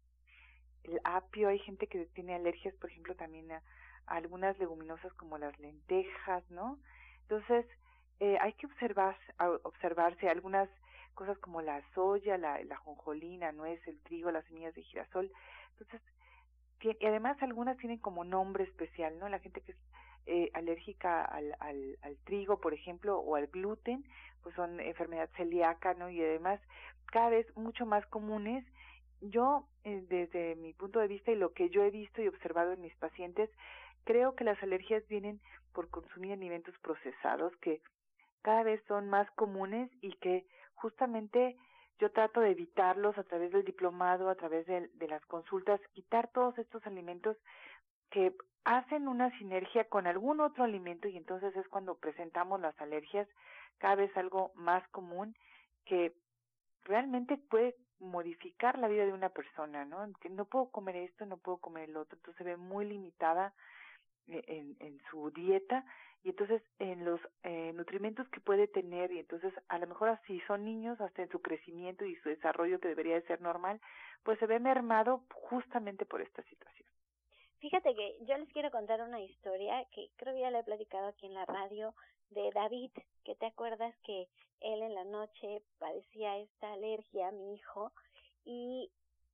el 0.83 1.01
apio, 1.03 1.49
hay 1.49 1.59
gente 1.61 1.87
que 1.87 2.05
tiene 2.15 2.35
alergias, 2.35 2.75
por 2.75 2.91
ejemplo, 2.91 3.17
también 3.17 3.51
a, 3.53 3.63
algunas 4.07 4.59
leguminosas 4.59 5.13
como 5.15 5.39
las 5.39 5.59
lentejas, 5.59 6.45
¿no? 6.51 6.79
Entonces, 7.23 7.65
eh, 8.21 8.37
hay 8.39 8.53
que 8.53 8.67
observar, 8.67 9.17
observarse 9.63 10.29
algunas 10.29 10.69
cosas 11.15 11.39
como 11.39 11.63
la 11.63 11.81
soya, 11.95 12.37
la, 12.37 12.63
la 12.65 12.77
jonjolina, 12.77 13.51
nuez, 13.53 13.81
el 13.89 13.99
trigo, 14.03 14.31
las 14.31 14.45
semillas 14.45 14.75
de 14.75 14.83
girasol. 14.83 15.33
Entonces, 15.71 16.03
y 16.85 17.07
además 17.07 17.43
algunas 17.43 17.77
tienen 17.79 17.99
como 17.99 18.25
nombre 18.25 18.65
especial, 18.65 19.19
¿no? 19.19 19.29
La 19.29 19.39
gente 19.39 19.61
que 19.61 19.73
es 19.73 19.79
eh, 20.27 20.51
alérgica 20.55 21.23
al, 21.25 21.55
al, 21.61 22.17
trigo, 22.25 22.61
por 22.61 22.75
ejemplo, 22.75 23.19
o 23.19 23.37
al 23.37 23.47
gluten, 23.49 24.05
pues 24.43 24.55
son 24.55 24.81
enfermedad 24.81 25.29
celíaca, 25.37 25.95
¿no? 25.95 26.09
Y 26.11 26.23
además 26.23 26.61
cada 27.07 27.31
vez 27.31 27.47
mucho 27.57 27.87
más 27.87 28.07
comunes. 28.07 28.65
Yo, 29.21 29.67
eh, 29.85 30.05
desde 30.09 30.57
mi 30.57 30.73
punto 30.73 30.99
de 30.99 31.09
vista 31.09 31.31
y 31.31 31.37
lo 31.37 31.53
que 31.53 31.71
yo 31.71 31.83
he 31.83 31.91
visto 31.91 32.23
y 32.23 32.29
observado 32.29 32.73
en 32.73 32.81
mis 32.81 32.95
pacientes, 32.97 33.51
creo 34.05 34.35
que 34.35 34.45
las 34.45 34.63
alergias 34.63 35.07
vienen 35.09 35.41
por 35.73 35.89
consumir 35.89 36.33
alimentos 36.33 36.75
procesados 36.81 37.55
que 37.57 37.81
cada 38.43 38.63
vez 38.63 38.83
son 38.87 39.09
más 39.09 39.31
comunes 39.33 39.91
y 40.03 40.13
que 40.17 40.47
justamente 40.75 41.57
yo 41.99 42.11
trato 42.11 42.41
de 42.41 42.51
evitarlos 42.51 43.17
a 43.19 43.25
través 43.25 43.53
del 43.53 43.65
diplomado, 43.65 44.29
a 44.29 44.35
través 44.35 44.67
de, 44.67 44.89
de 44.89 45.09
las 45.09 45.25
consultas, 45.27 45.81
quitar 45.93 46.29
todos 46.33 46.57
estos 46.59 46.85
alimentos 46.87 47.37
que 48.11 48.35
hacen 48.65 49.09
una 49.09 49.37
sinergia 49.39 49.85
con 49.89 50.07
algún 50.07 50.41
otro 50.41 50.65
alimento 50.65 51.09
y 51.09 51.17
entonces 51.17 51.55
es 51.57 51.69
cuando 51.69 51.97
presentamos 51.97 52.61
las 52.61 52.79
alergias 52.81 53.29
cada 53.79 53.97
vez 53.97 54.17
algo 54.17 54.53
más 54.55 54.87
común 54.89 55.35
que 55.85 56.15
realmente 56.85 57.37
puede 57.37 57.77
modificar 57.99 58.79
la 58.79 58.89
vida 58.89 59.07
de 59.07 59.13
una 59.13 59.31
persona, 59.31 59.85
¿no? 59.85 60.07
No 60.31 60.45
puedo 60.47 60.71
comer 60.71 60.97
esto, 60.97 61.27
no 61.27 61.37
puedo 61.37 61.59
comer 61.59 61.89
el 61.91 61.97
otro, 61.97 62.17
entonces 62.17 62.39
se 62.39 62.45
ve 62.45 62.57
muy 62.57 62.87
limitada 62.87 63.55
eh, 64.27 64.65
en 64.81 65.01
su 65.11 65.31
dieta 65.31 65.85
y 66.25 66.31
entonces 66.31 66.63
en 66.79 67.05
los 67.05 67.21
eh, 67.43 67.73
nutrimentos 67.75 68.27
que 68.31 68.41
puede 68.41 68.67
tener 68.67 69.13
y 69.13 69.19
entonces 69.19 69.53
a 69.69 69.79
lo 69.79 69.87
mejor 69.87 70.09
así 70.09 70.41
son 70.47 70.65
niños 70.65 70.99
hasta 71.01 71.23
en 71.23 71.29
su 71.29 71.43
crecimiento 71.43 72.07
y 72.07 72.17
su 72.17 72.31
desarrollo 72.31 72.81
que 72.81 72.89
debería 72.89 73.17
de 73.17 73.27
ser 73.27 73.43
normal, 73.43 73.79
pues 74.23 74.39
se 74.39 74.47
ve 74.47 74.59
mermado 74.59 75.23
justamente 75.35 76.07
por 76.07 76.23
esta 76.23 76.43
situación. 76.45 76.89
Fíjate 77.59 77.95
que 77.95 78.17
yo 78.25 78.39
les 78.39 78.49
quiero 78.53 78.71
contar 78.71 79.03
una 79.03 79.21
historia 79.21 79.85
que 79.93 80.11
creo 80.17 80.35
que 80.35 80.41
ya 80.41 80.51
le 80.51 80.61
he 80.61 80.65
platicado 80.65 81.09
aquí 81.09 81.27
en 81.27 81.35
la 81.35 81.45
radio 81.45 81.95
de 82.31 82.51
David, 82.55 82.91
que 83.23 83.35
te 83.35 83.47
acuerdas 83.47 83.95
que 84.05 84.27
él 84.61 84.83
en 84.83 84.95
la 84.95 85.05
noche 85.05 85.63
padecía 85.79 86.39
esta 86.39 86.73
alergia, 86.73 87.31
mi 87.33 87.55
hijo, 87.55 87.93
y 88.47 88.91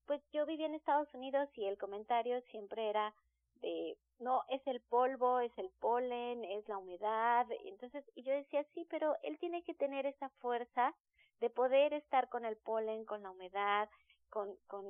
pues 0.07 0.21
yo 0.33 0.45
vivía 0.45 0.67
en 0.67 0.75
Estados 0.75 1.13
Unidos 1.15 1.49
y 1.55 1.67
el 1.67 1.79
comentario 1.79 2.41
siempre 2.51 2.91
era 2.91 3.15
de 3.63 3.97
no 4.21 4.45
es 4.49 4.65
el 4.67 4.81
polvo, 4.81 5.41
es 5.41 5.57
el 5.59 5.71
polen, 5.81 6.45
es 6.45 6.69
la 6.69 6.79
humedad, 6.79 7.47
entonces 7.65 8.05
y 8.15 8.23
yo 8.23 8.33
decía 8.33 8.65
sí, 8.75 8.87
pero 8.91 9.17
él 9.23 9.39
tiene 9.39 9.63
que 9.63 9.75
tener 9.75 10.07
esa 10.07 10.29
fuerza 10.41 10.95
de 11.41 11.51
poder 11.51 11.95
estar 11.95 12.29
con 12.29 12.45
el 12.45 12.57
polen, 12.57 13.05
con 13.05 13.23
la 13.23 13.31
humedad, 13.31 13.89
con 14.29 14.57
con 14.67 14.85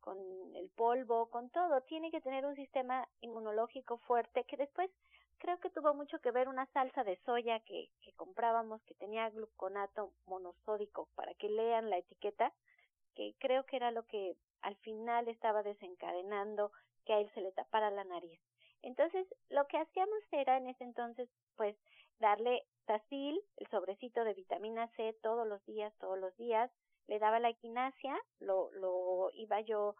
con 0.00 0.18
el 0.56 0.68
polvo, 0.70 1.30
con 1.30 1.48
todo, 1.50 1.80
tiene 1.82 2.10
que 2.10 2.20
tener 2.20 2.44
un 2.44 2.56
sistema 2.56 3.08
inmunológico 3.20 3.98
fuerte 3.98 4.44
que 4.44 4.56
después 4.56 4.90
creo 5.38 5.58
que 5.60 5.70
tuvo 5.70 5.94
mucho 5.94 6.18
que 6.20 6.32
ver 6.32 6.48
una 6.48 6.66
salsa 6.66 7.04
de 7.04 7.16
soya 7.24 7.60
que, 7.60 7.88
que 8.00 8.12
comprábamos 8.12 8.82
que 8.82 8.94
tenía 8.94 9.30
gluconato 9.30 10.12
monosódico 10.26 11.08
para 11.14 11.34
que 11.34 11.48
lean 11.48 11.88
la 11.88 11.98
etiqueta, 11.98 12.52
que 13.14 13.34
creo 13.38 13.64
que 13.64 13.76
era 13.76 13.90
lo 13.92 14.04
que 14.06 14.36
al 14.60 14.76
final 14.76 15.28
estaba 15.28 15.62
desencadenando 15.62 16.72
que 17.04 17.12
a 17.12 17.18
él 17.18 17.30
se 17.34 17.40
le 17.40 17.52
tapara 17.52 17.90
la 17.90 18.04
nariz. 18.04 18.40
Entonces, 18.82 19.26
lo 19.48 19.66
que 19.68 19.78
hacíamos 19.78 20.18
era 20.32 20.56
en 20.56 20.68
ese 20.68 20.84
entonces, 20.84 21.28
pues, 21.56 21.76
darle 22.18 22.64
Tacil, 22.84 23.40
el 23.56 23.66
sobrecito 23.68 24.24
de 24.24 24.34
vitamina 24.34 24.88
C 24.96 25.16
todos 25.22 25.46
los 25.46 25.64
días, 25.66 25.92
todos 25.98 26.18
los 26.18 26.36
días, 26.36 26.70
le 27.06 27.18
daba 27.18 27.40
la 27.40 27.48
equinacia, 27.48 28.18
lo, 28.40 28.70
lo 28.72 29.30
iba 29.34 29.60
yo 29.60 29.94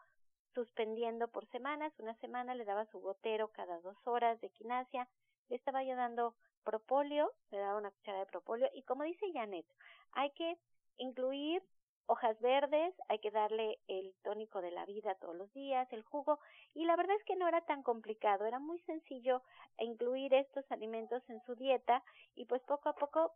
suspendiendo 0.55 1.29
por 1.29 1.47
semanas, 1.51 1.93
una 1.99 2.15
semana 2.17 2.55
le 2.55 2.65
daba 2.65 2.87
su 2.87 3.01
gotero 3.01 3.49
cada 3.49 3.81
dos 3.81 3.97
horas 4.05 4.41
de 4.41 4.49
equinacia, 4.49 5.09
le 5.49 5.57
estaba 5.57 5.83
yo 5.85 5.97
dando 5.97 6.35
propóleo, 6.65 7.33
le 7.51 7.59
daba 7.59 7.79
una 7.79 7.91
cuchara 7.91 8.21
de 8.21 8.27
propóleo 8.27 8.69
y 8.75 8.83
como 8.83 9.05
dice 9.05 9.33
Janet, 9.33 9.67
hay 10.13 10.31
que 10.33 10.59
incluir 10.97 11.63
hojas 12.07 12.39
verdes, 12.41 12.95
hay 13.09 13.19
que 13.19 13.31
darle 13.31 13.79
el 13.89 14.15
tónico 14.23 14.61
de 14.61 14.71
la 14.71 14.85
vida 14.87 15.15
todos 15.17 15.37
los 15.37 15.53
días, 15.53 15.91
el 15.93 16.03
jugo, 16.03 16.41
y 16.75 16.85
la 16.85 16.97
verdad 16.97 17.17
es 17.17 17.25
que 17.25 17.37
no 17.37 17.49
era 17.49 17.61
tan 17.63 17.83
complicado, 17.83 18.47
era 18.47 18.59
muy 18.59 18.81
sencillo 18.81 19.43
incluir 19.79 20.35
estos 20.35 20.71
alimentos 20.71 21.23
en 21.29 21.41
su 21.45 21.55
dieta 21.55 22.03
y 22.35 22.45
pues 22.47 22.63
poco 22.63 22.89
a 22.89 22.95
poco 22.95 23.35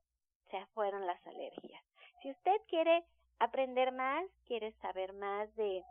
se 0.50 0.64
fueron 0.74 1.06
las 1.06 1.24
alergias. 1.26 1.82
Si 2.22 2.30
usted 2.30 2.56
quiere 2.68 3.04
aprender 3.38 3.92
más, 3.92 4.24
quiere 4.46 4.72
saber 4.80 5.12
más 5.12 5.54
de, 5.56 5.84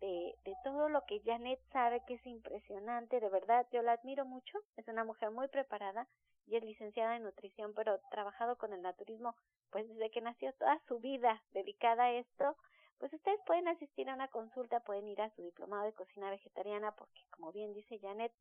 de, 0.00 0.34
de 0.44 0.54
todo 0.64 0.88
lo 0.88 1.04
que 1.06 1.20
Janet 1.20 1.60
sabe 1.72 2.02
que 2.06 2.14
es 2.14 2.26
impresionante, 2.26 3.20
de 3.20 3.28
verdad, 3.28 3.66
yo 3.72 3.82
la 3.82 3.92
admiro 3.92 4.24
mucho, 4.24 4.58
es 4.76 4.86
una 4.88 5.04
mujer 5.04 5.30
muy 5.30 5.48
preparada 5.48 6.06
y 6.46 6.56
es 6.56 6.64
licenciada 6.64 7.16
en 7.16 7.22
nutrición, 7.22 7.72
pero 7.74 8.00
trabajado 8.10 8.56
con 8.56 8.72
el 8.72 8.82
naturismo 8.82 9.34
pues 9.72 9.88
desde 9.88 10.10
que 10.10 10.20
nació 10.20 10.52
toda 10.52 10.78
su 10.86 11.00
vida 11.00 11.42
dedicada 11.52 12.04
a 12.04 12.12
esto, 12.12 12.56
pues 12.98 13.12
ustedes 13.12 13.40
pueden 13.46 13.66
asistir 13.66 14.08
a 14.08 14.14
una 14.14 14.28
consulta, 14.28 14.80
pueden 14.80 15.08
ir 15.08 15.20
a 15.20 15.34
su 15.34 15.42
diplomado 15.42 15.84
de 15.86 15.94
cocina 15.94 16.30
vegetariana, 16.30 16.94
porque 16.94 17.22
como 17.30 17.50
bien 17.50 17.72
dice 17.72 17.98
Janet, 17.98 18.32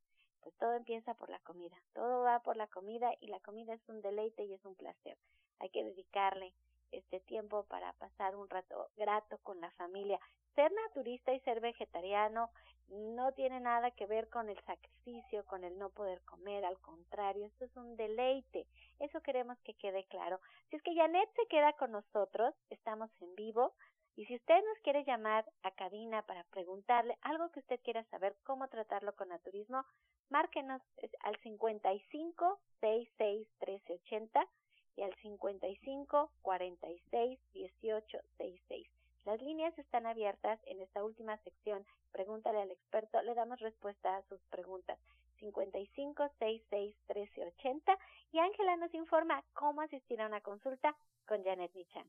pues 0.42 0.56
todo 0.58 0.74
empieza 0.74 1.14
por 1.16 1.30
la 1.30 1.40
comida, 1.40 1.76
todo 1.94 2.22
va 2.22 2.42
por 2.44 2.58
la 2.58 2.68
comida 2.68 3.12
y 3.22 3.28
la 3.28 3.40
comida 3.40 3.74
es 3.74 3.90
un 3.90 4.02
deleite 4.02 4.44
y 4.44 4.54
es 4.54 4.64
un 4.66 4.76
placer. 4.76 5.18
Hay 5.60 5.70
que 5.70 5.84
dedicarle 5.84 6.54
este 6.92 7.20
tiempo 7.22 7.64
para 7.64 7.94
pasar 7.94 8.36
un 8.36 8.50
rato 8.50 8.90
grato 8.96 9.38
con 9.44 9.60
la 9.62 9.72
familia. 9.72 10.20
Ser 10.56 10.72
naturista 10.88 11.34
y 11.34 11.40
ser 11.42 11.62
vegetariano 11.62 12.50
no 12.90 13.32
tiene 13.34 13.60
nada 13.60 13.92
que 13.92 14.06
ver 14.06 14.28
con 14.30 14.50
el 14.50 14.60
sacrificio, 14.66 15.46
con 15.46 15.64
el 15.64 15.78
no 15.78 15.90
poder 15.90 16.22
comer, 16.24 16.66
al 16.66 16.80
contrario, 16.80 17.46
esto 17.46 17.66
es 17.66 17.76
un 17.78 17.96
deleite. 17.96 18.68
Eso 19.00 19.22
queremos 19.22 19.58
que 19.62 19.74
quede 19.76 20.06
claro. 20.06 20.40
Si 20.70 20.76
es 20.76 20.84
que 20.84 20.96
Janet 20.96 21.30
se 21.36 21.48
queda 21.48 21.74
con 21.74 21.92
nosotros, 21.92 22.54
estamos 22.70 23.10
en 23.22 23.34
vivo. 23.36 23.74
Y 24.18 24.26
si 24.26 24.36
usted 24.36 24.56
nos 24.56 24.78
quiere 24.84 25.06
llamar 25.06 25.46
a 25.64 25.72
cabina 25.72 26.22
para 26.24 26.44
preguntarle 26.46 27.18
algo 27.22 27.50
que 27.52 27.62
usted 27.62 27.80
quiera 27.82 28.04
saber 28.06 28.36
cómo 28.44 28.68
tratarlo 28.68 29.16
con 29.16 29.30
naturismo, 29.30 29.86
márquenos 30.30 30.82
al 31.22 31.38
55 31.38 32.60
66 32.82 33.48
1380 33.62 34.48
y 34.96 35.04
al 35.04 35.14
55 35.22 36.32
46 36.42 37.40
18 37.54 38.18
66. 38.38 38.88
Las 39.26 39.42
líneas 39.42 39.78
están 39.78 40.06
abiertas 40.08 40.60
en 40.66 40.82
esta 40.82 41.04
última 41.04 41.38
sección. 41.38 41.86
Pregúntale 42.12 42.62
al 42.62 42.72
experto, 42.72 43.22
le 43.22 43.36
damos 43.36 43.60
respuesta 43.60 44.18
a 44.18 44.24
sus 44.24 44.42
preguntas. 44.50 44.98
55 45.40 46.30
66 46.40 46.96
13 47.08 47.46
80 47.60 47.98
y 48.32 48.40
Ángela 48.40 48.78
nos 48.78 48.94
informa 48.94 49.44
cómo 49.54 49.82
asistir 49.82 50.22
a 50.22 50.28
una 50.28 50.42
consulta 50.42 50.96
con 51.28 51.44
Janet 51.44 51.74
Michan. 51.74 52.06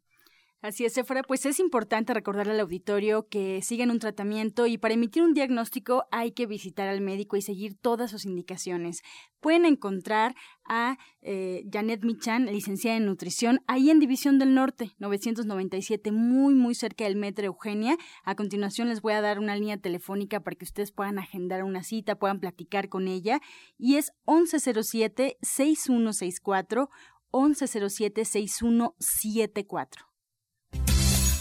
Así 0.63 0.85
es, 0.85 0.93
Sephora, 0.93 1.25
pues 1.25 1.45
es 1.45 1.59
importante 1.59 2.15
recordarle 2.15 2.53
al 2.53 2.61
auditorio 2.61 3.27
que 3.27 3.61
siguen 3.63 3.91
un 3.91 3.99
tratamiento 3.99 4.69
y 4.69 4.79
para 4.79 4.95
emitir 4.95 5.25
un 5.25 5.35
diagnóstico 5.35 6.05
hay 6.13 6.31
que 6.31 6.47
visitar 6.47 6.87
al 6.87 7.01
médico 7.01 7.37
y 7.37 7.43
seguir 7.43 7.75
todas 7.75 8.13
sus 8.13 8.27
indicaciones. 8.27 9.03
Pueden 9.41 9.65
encontrar 9.65 10.37
a 10.65 10.99
eh, 11.21 11.65
Janet 11.69 12.05
Michan, 12.05 12.47
licenciada 12.47 12.97
en 12.97 13.07
nutrición, 13.07 13.59
ahí 13.67 13.91
en 13.91 13.99
División 13.99 14.39
del 14.39 14.55
Norte, 14.55 14.93
997, 15.01 16.13
muy, 16.13 16.55
muy 16.55 16.77
cerca 16.77 17.07
del 17.07 17.17
Metro 17.17 17.45
Eugenia. 17.45 17.97
A 18.23 18.37
continuación 18.37 18.89
les 18.89 19.01
voy 19.01 19.15
a 19.15 19.21
dar 19.21 19.41
una 19.41 19.57
línea 19.57 19.79
telefónica 19.79 20.39
para 20.39 20.55
que 20.55 20.65
ustedes 20.65 20.93
puedan 20.93 21.19
agendar 21.19 21.65
una 21.65 21.83
cita, 21.83 22.15
puedan 22.15 22.39
platicar 22.39 22.89
con 22.89 23.09
ella 23.09 23.41
y 23.79 23.97
es 23.97 24.13
1107-6164, 24.27 26.89
1107-6174. 27.33 30.12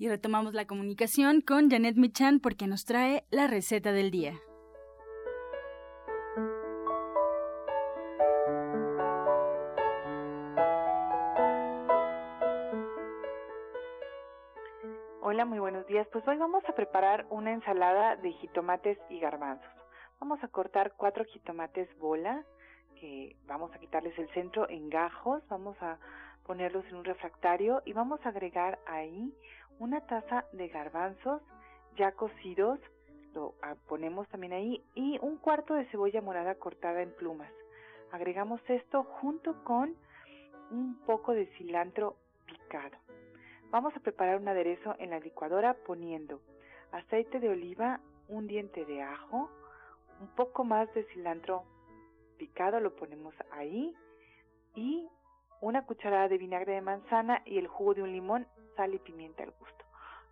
Y 0.00 0.08
retomamos 0.08 0.54
la 0.54 0.66
comunicación 0.66 1.42
con 1.42 1.68
Janet 1.68 1.96
Michan 1.96 2.40
porque 2.40 2.66
nos 2.66 2.86
trae 2.86 3.24
la 3.30 3.46
receta 3.48 3.92
del 3.92 4.10
día. 4.10 4.32
Hola, 15.20 15.44
muy 15.44 15.58
buenos 15.58 15.86
días. 15.86 16.08
Pues 16.10 16.26
hoy 16.26 16.38
vamos 16.38 16.64
a 16.66 16.74
preparar 16.74 17.26
una 17.28 17.52
ensalada 17.52 18.16
de 18.16 18.32
jitomates 18.32 18.96
y 19.10 19.20
garbanzos. 19.20 19.68
Vamos 20.18 20.42
a 20.42 20.48
cortar 20.48 20.94
cuatro 20.96 21.26
jitomates 21.26 21.94
bola, 21.98 22.42
que 22.98 23.36
vamos 23.46 23.70
a 23.74 23.78
quitarles 23.78 24.18
el 24.18 24.30
centro 24.30 24.66
en 24.70 24.88
gajos, 24.88 25.42
vamos 25.50 25.76
a 25.82 25.98
ponerlos 26.50 26.84
en 26.86 26.96
un 26.96 27.04
refractario 27.04 27.80
y 27.84 27.92
vamos 27.92 28.18
a 28.26 28.30
agregar 28.30 28.80
ahí 28.84 29.32
una 29.78 30.00
taza 30.00 30.46
de 30.52 30.66
garbanzos 30.66 31.40
ya 31.96 32.10
cocidos, 32.10 32.80
lo 33.34 33.54
ponemos 33.86 34.26
también 34.30 34.54
ahí, 34.54 34.82
y 34.96 35.16
un 35.22 35.36
cuarto 35.36 35.74
de 35.74 35.84
cebolla 35.92 36.20
morada 36.20 36.56
cortada 36.56 37.02
en 37.02 37.14
plumas. 37.14 37.52
Agregamos 38.10 38.60
esto 38.66 39.04
junto 39.04 39.62
con 39.62 39.94
un 40.72 40.98
poco 41.06 41.34
de 41.34 41.46
cilantro 41.56 42.16
picado. 42.46 42.98
Vamos 43.70 43.94
a 43.94 44.00
preparar 44.00 44.40
un 44.40 44.48
aderezo 44.48 44.96
en 44.98 45.10
la 45.10 45.20
licuadora 45.20 45.74
poniendo 45.86 46.40
aceite 46.90 47.38
de 47.38 47.50
oliva, 47.50 48.00
un 48.26 48.48
diente 48.48 48.84
de 48.86 49.02
ajo, 49.02 49.48
un 50.20 50.26
poco 50.34 50.64
más 50.64 50.92
de 50.94 51.04
cilantro 51.12 51.62
picado, 52.38 52.80
lo 52.80 52.96
ponemos 52.96 53.36
ahí, 53.52 53.94
y 54.74 55.08
una 55.60 55.84
cucharada 55.84 56.28
de 56.28 56.38
vinagre 56.38 56.74
de 56.74 56.80
manzana 56.80 57.42
y 57.44 57.58
el 57.58 57.66
jugo 57.66 57.94
de 57.94 58.02
un 58.02 58.12
limón 58.12 58.46
sal 58.76 58.94
y 58.94 58.98
pimienta 58.98 59.42
al 59.42 59.50
gusto. 59.52 59.84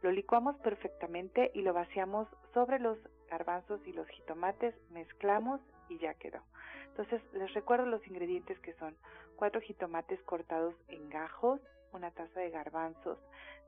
Lo 0.02 0.10
licuamos 0.10 0.56
perfectamente 0.58 1.50
y 1.54 1.62
lo 1.62 1.72
vaciamos 1.72 2.28
sobre 2.54 2.78
los 2.78 2.98
garbanzos 3.28 3.80
y 3.86 3.92
los 3.92 4.08
jitomates, 4.08 4.74
mezclamos 4.90 5.60
y 5.88 5.98
ya 5.98 6.14
quedó. 6.14 6.40
Entonces 6.88 7.20
les 7.32 7.52
recuerdo 7.54 7.86
los 7.86 8.06
ingredientes 8.06 8.58
que 8.60 8.74
son 8.74 8.96
cuatro 9.36 9.60
jitomates 9.60 10.20
cortados 10.22 10.74
en 10.88 11.08
gajos, 11.10 11.60
una 11.92 12.10
taza 12.10 12.40
de 12.40 12.50
garbanzos, 12.50 13.18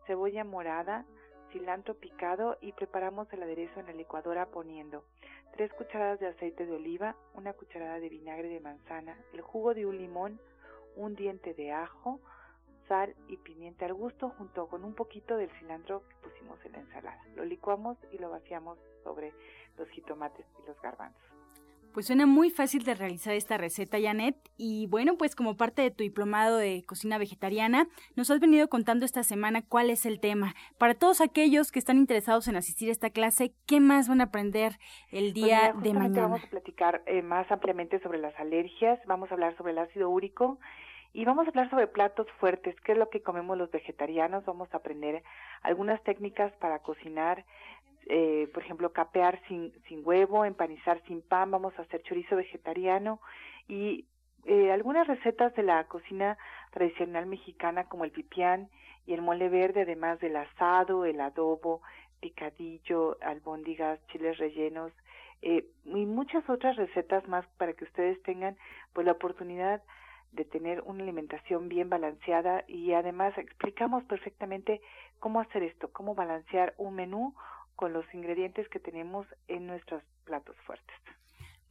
cebolla 0.07 0.45
morada, 0.45 1.05
cilantro 1.53 1.95
picado 1.95 2.59
y 2.61 2.73
preparamos 2.73 3.33
el 3.33 3.43
aderezo 3.43 3.81
en 3.81 3.87
la 3.87 3.93
licuadora 3.93 4.47
poniendo 4.47 5.05
tres 5.53 5.73
cucharadas 5.73 6.21
de 6.21 6.29
aceite 6.29 6.65
de 6.65 6.73
oliva, 6.73 7.17
una 7.35 7.53
cucharada 7.53 7.99
de 7.99 8.09
vinagre 8.09 8.49
de 8.49 8.61
manzana, 8.61 9.19
el 9.33 9.41
jugo 9.41 9.75
de 9.75 9.87
un 9.87 9.99
limón, 9.99 10.41
un 10.97 11.15
diente 11.15 11.55
de 11.55 11.73
ajo, 11.73 12.21
sal 12.89 13.15
y 13.29 13.37
pimienta 13.37 13.87
al 13.87 13.95
gusto 13.95 14.31
junto 14.31 14.67
con 14.69 14.85
un 14.85 14.95
poquito 14.95 15.37
del 15.37 15.51
cilantro 15.59 16.03
que 16.09 16.29
pusimos 16.29 16.65
en 16.65 16.73
la 16.73 16.81
ensalada. 16.81 17.25
Lo 17.37 17.45
licuamos 17.45 17.97
y 18.13 18.19
lo 18.19 18.31
vaciamos 18.31 18.79
sobre 19.05 19.33
los 19.77 19.89
jitomates 19.91 20.47
y 20.63 20.67
los 20.67 20.81
garbanzos. 20.83 21.40
Pues 21.93 22.07
suena 22.07 22.25
muy 22.25 22.51
fácil 22.51 22.85
de 22.85 22.95
realizar 22.95 23.35
esta 23.35 23.59
receta, 23.59 23.99
Janet. 24.01 24.37
Y 24.57 24.87
bueno, 24.87 25.17
pues 25.17 25.35
como 25.35 25.57
parte 25.57 25.83
de 25.83 25.91
tu 25.91 26.05
diplomado 26.05 26.57
de 26.57 26.85
cocina 26.87 27.19
vegetariana, 27.19 27.89
nos 28.15 28.31
has 28.31 28.39
venido 28.39 28.69
contando 28.69 29.05
esta 29.05 29.25
semana 29.25 29.63
cuál 29.63 29.91
es 29.91 30.07
el 30.07 30.21
tema. 30.21 30.55
Para 30.79 30.95
todos 30.95 31.21
aquellos 31.21 31.73
que 31.73 31.81
están 31.81 31.97
interesados 31.97 32.47
en 32.47 32.57
asistir 32.57 32.91
a 32.91 32.93
esta 32.93 33.11
clase, 33.11 33.53
¿qué 33.67 33.81
más 33.81 34.09
van 34.09 34.21
a 34.21 34.25
aprender 34.25 34.79
el 35.11 35.33
pues 35.33 35.35
día 35.35 35.75
de 35.83 35.93
mañana? 35.93 36.23
Vamos 36.29 36.45
a 36.45 36.51
platicar 36.51 37.03
eh, 37.07 37.23
más 37.23 37.51
ampliamente 37.51 37.99
sobre 38.01 38.19
las 38.19 38.39
alergias, 38.39 39.01
vamos 39.07 39.31
a 39.31 39.35
hablar 39.35 39.57
sobre 39.57 39.73
el 39.73 39.79
ácido 39.79 40.11
úrico 40.11 40.61
y 41.13 41.25
vamos 41.25 41.47
a 41.47 41.51
hablar 41.51 41.69
sobre 41.71 41.89
platos 41.89 42.29
fuertes, 42.39 42.77
qué 42.83 42.93
es 42.93 42.99
lo 42.99 43.11
que 43.11 43.21
comemos 43.21 43.59
los 43.59 43.71
vegetarianos, 43.71 44.45
vamos 44.45 44.73
a 44.73 44.77
aprender 44.77 45.25
algunas 45.63 46.01
técnicas 46.05 46.53
para 46.59 46.79
cocinar, 46.79 47.45
eh, 48.07 48.49
por 48.53 48.63
ejemplo, 48.63 48.93
capear 48.93 49.41
sin, 49.49 49.73
sin 49.89 50.03
huevo, 50.05 50.45
empanizar 50.45 51.03
sin 51.07 51.23
pan, 51.23 51.51
vamos 51.51 51.79
a 51.79 51.83
hacer 51.83 52.03
chorizo 52.03 52.37
vegetariano 52.37 53.21
y 53.69 54.07
eh, 54.47 54.73
algunas 54.73 55.07
recetas 55.07 55.55
de 55.55 55.63
la 55.63 55.85
cocina 55.85 56.39
tradicional 56.73 57.27
mexicana 57.27 57.85
como 57.85 58.05
el 58.05 58.11
pipián 58.11 58.69
y 59.07 59.13
el 59.13 59.23
mole 59.23 59.49
verde, 59.49 59.83
además 59.83 60.19
del 60.21 60.37
asado, 60.37 61.05
el 61.05 61.21
adobo, 61.21 61.83
picadillo, 62.21 63.17
albóndigas, 63.21 64.05
chiles 64.09 64.39
rellenos 64.39 64.93
eh, 65.43 65.67
y 65.85 66.07
muchas 66.07 66.49
otras 66.49 66.77
recetas 66.77 67.27
más 67.29 67.47
para 67.57 67.73
que 67.73 67.85
ustedes 67.85 68.23
tengan 68.23 68.57
pues 68.93 69.07
la 69.07 69.13
oportunidad 69.13 69.83
de 70.33 70.45
tener 70.45 70.83
una 70.83 71.03
alimentación 71.03 71.69
bien 71.69 71.89
balanceada 71.89 72.65
y 72.69 72.93
además 72.93 73.37
explicamos 73.37 74.05
perfectamente 74.05 74.81
cómo 75.19 75.41
hacer 75.41 75.63
esto, 75.63 75.91
cómo 75.93 76.15
balancear 76.15 76.75
un 76.79 76.95
menú 76.95 77.35
con 77.81 77.93
los 77.95 78.05
ingredientes 78.13 78.69
que 78.69 78.79
tenemos 78.79 79.27
en 79.49 79.67
nuestros 79.67 80.03
platos 80.27 80.55
fuertes. 80.67 80.95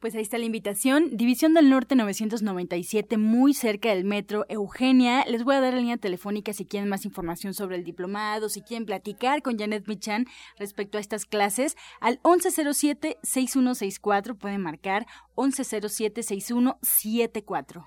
Pues 0.00 0.16
ahí 0.16 0.22
está 0.22 0.38
la 0.38 0.44
invitación. 0.44 1.16
División 1.16 1.54
del 1.54 1.70
Norte 1.70 1.94
997, 1.94 3.16
muy 3.16 3.54
cerca 3.54 3.90
del 3.90 4.04
metro 4.04 4.44
Eugenia. 4.48 5.24
Les 5.26 5.44
voy 5.44 5.54
a 5.54 5.60
dar 5.60 5.72
la 5.72 5.78
línea 5.78 5.98
telefónica 5.98 6.52
si 6.52 6.66
quieren 6.66 6.88
más 6.88 7.04
información 7.04 7.54
sobre 7.54 7.76
el 7.76 7.84
diplomado, 7.84 8.48
si 8.48 8.60
quieren 8.60 8.86
platicar 8.86 9.40
con 9.40 9.56
Janet 9.56 9.86
Michan 9.86 10.26
respecto 10.58 10.98
a 10.98 11.00
estas 11.00 11.26
clases. 11.26 11.76
Al 12.00 12.20
1107-6164 12.22 14.36
pueden 14.36 14.62
marcar 14.62 15.06
1107-6174. 15.36 17.86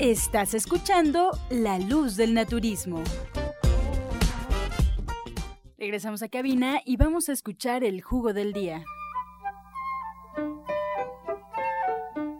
Estás 0.00 0.54
escuchando 0.54 1.32
La 1.50 1.78
Luz 1.78 2.16
del 2.16 2.32
Naturismo. 2.32 3.02
Regresamos 5.76 6.22
a 6.22 6.30
cabina 6.30 6.80
y 6.86 6.96
vamos 6.96 7.28
a 7.28 7.32
escuchar 7.32 7.84
el 7.84 8.00
jugo 8.00 8.32
del 8.32 8.54
día. 8.54 8.82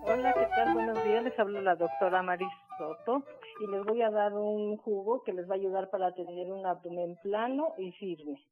Hola, 0.07 0.33
¿qué 0.33 0.46
tal? 0.57 0.73
Buenos 0.73 1.05
días. 1.05 1.23
Les 1.23 1.38
hablo 1.38 1.61
la 1.61 1.77
doctora 1.77 2.23
Maris 2.23 2.49
Soto 2.79 3.27
y 3.61 3.70
les 3.70 3.85
voy 3.85 4.01
a 4.01 4.11
dar 4.11 4.33
un 4.33 4.79
jugo 4.79 5.23
que 5.23 5.35
les 5.35 5.46
va 5.46 5.53
a 5.53 5.59
ayudar 5.59 5.90
para 5.90 6.14
tener 6.14 6.51
un 6.51 6.64
abdomen 6.64 7.18
plano 7.23 7.75
y 7.77 7.92
firme. 7.92 8.42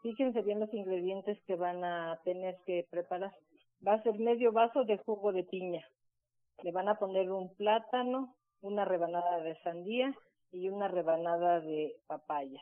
Fíjense 0.00 0.40
bien 0.40 0.60
los 0.60 0.72
ingredientes 0.72 1.38
que 1.46 1.56
van 1.56 1.84
a 1.84 2.18
tener 2.24 2.56
que 2.64 2.86
preparar. 2.90 3.34
Va 3.86 3.92
a 3.92 4.02
ser 4.02 4.14
medio 4.14 4.50
vaso 4.50 4.84
de 4.84 4.96
jugo 4.96 5.32
de 5.32 5.44
piña. 5.44 5.86
Le 6.62 6.72
van 6.72 6.88
a 6.88 6.98
poner 6.98 7.30
un 7.30 7.54
plátano, 7.54 8.34
una 8.60 8.84
rebanada 8.84 9.38
de 9.40 9.56
sandía 9.62 10.14
y 10.52 10.68
una 10.68 10.88
rebanada 10.88 11.60
de 11.60 11.94
papaya. 12.06 12.60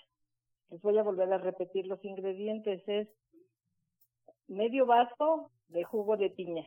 Les 0.71 0.81
voy 0.83 0.99
a 0.99 1.03
volver 1.03 1.33
a 1.33 1.39
repetir 1.39 1.87
los 1.87 2.05
ingredientes. 2.05 2.83
Es 2.89 3.09
medio 4.49 4.87
vaso 4.87 5.51
de 5.69 5.85
jugo 5.85 6.17
de 6.17 6.31
piña. 6.31 6.67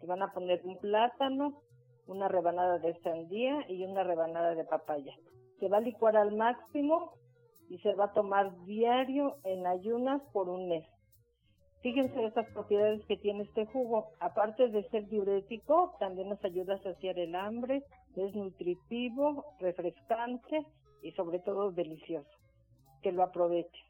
Se 0.00 0.06
van 0.06 0.22
a 0.22 0.32
poner 0.32 0.60
un 0.64 0.78
plátano, 0.78 1.62
una 2.06 2.28
rebanada 2.28 2.78
de 2.78 2.98
sandía 3.00 3.64
y 3.68 3.84
una 3.84 4.02
rebanada 4.02 4.54
de 4.54 4.64
papaya. 4.64 5.14
Se 5.60 5.68
va 5.68 5.78
a 5.78 5.80
licuar 5.80 6.16
al 6.16 6.36
máximo 6.36 7.12
y 7.68 7.78
se 7.78 7.94
va 7.94 8.06
a 8.06 8.12
tomar 8.12 8.64
diario 8.64 9.36
en 9.44 9.66
ayunas 9.66 10.22
por 10.32 10.48
un 10.48 10.68
mes. 10.68 10.86
Fíjense 11.82 12.24
esas 12.24 12.46
propiedades 12.52 13.04
que 13.06 13.16
tiene 13.16 13.44
este 13.44 13.66
jugo. 13.66 14.08
Aparte 14.20 14.68
de 14.68 14.88
ser 14.88 15.06
diurético, 15.08 15.94
también 16.00 16.28
nos 16.28 16.44
ayuda 16.44 16.74
a 16.74 16.82
saciar 16.82 17.18
el 17.18 17.34
hambre, 17.34 17.84
es 18.16 18.34
nutritivo, 18.34 19.44
refrescante 19.60 20.66
y 21.02 21.12
sobre 21.12 21.38
todo 21.40 21.70
delicioso. 21.70 22.28
Que 23.02 23.12
lo 23.12 23.22
aproveche. 23.22 23.88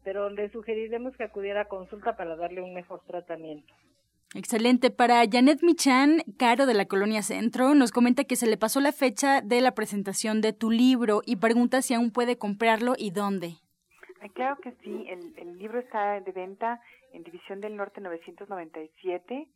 pero 0.03 0.29
le 0.29 0.49
sugeriremos 0.49 1.15
que 1.17 1.23
acudiera 1.23 1.61
a 1.61 1.65
consulta 1.65 2.15
para 2.15 2.35
darle 2.35 2.61
un 2.61 2.73
mejor 2.73 3.01
tratamiento. 3.05 3.73
Excelente. 4.35 4.91
Para 4.91 5.23
Janet 5.29 5.63
Michan, 5.63 6.21
Caro 6.37 6.67
de 6.67 6.75
la 6.75 6.85
Colonia 6.85 7.23
Centro, 7.23 7.73
nos 7.73 7.91
comenta 7.91 8.25
que 8.25 8.35
se 8.35 8.45
le 8.45 8.57
pasó 8.57 8.79
la 8.79 8.91
fecha 8.91 9.41
de 9.41 9.59
la 9.59 9.73
presentación 9.73 10.41
de 10.41 10.53
tu 10.53 10.69
libro 10.69 11.21
y 11.25 11.37
pregunta 11.37 11.81
si 11.81 11.95
aún 11.95 12.11
puede 12.11 12.37
comprarlo 12.37 12.93
y 12.95 13.09
dónde. 13.09 13.55
claro 14.35 14.57
que 14.61 14.71
sí, 14.83 15.05
el, 15.09 15.33
el 15.35 15.57
libro 15.57 15.79
está 15.79 16.19
de 16.19 16.31
venta 16.31 16.79
en 17.11 17.23
División 17.23 17.59
del 17.59 17.75
Norte 17.75 18.01
997 18.01 19.47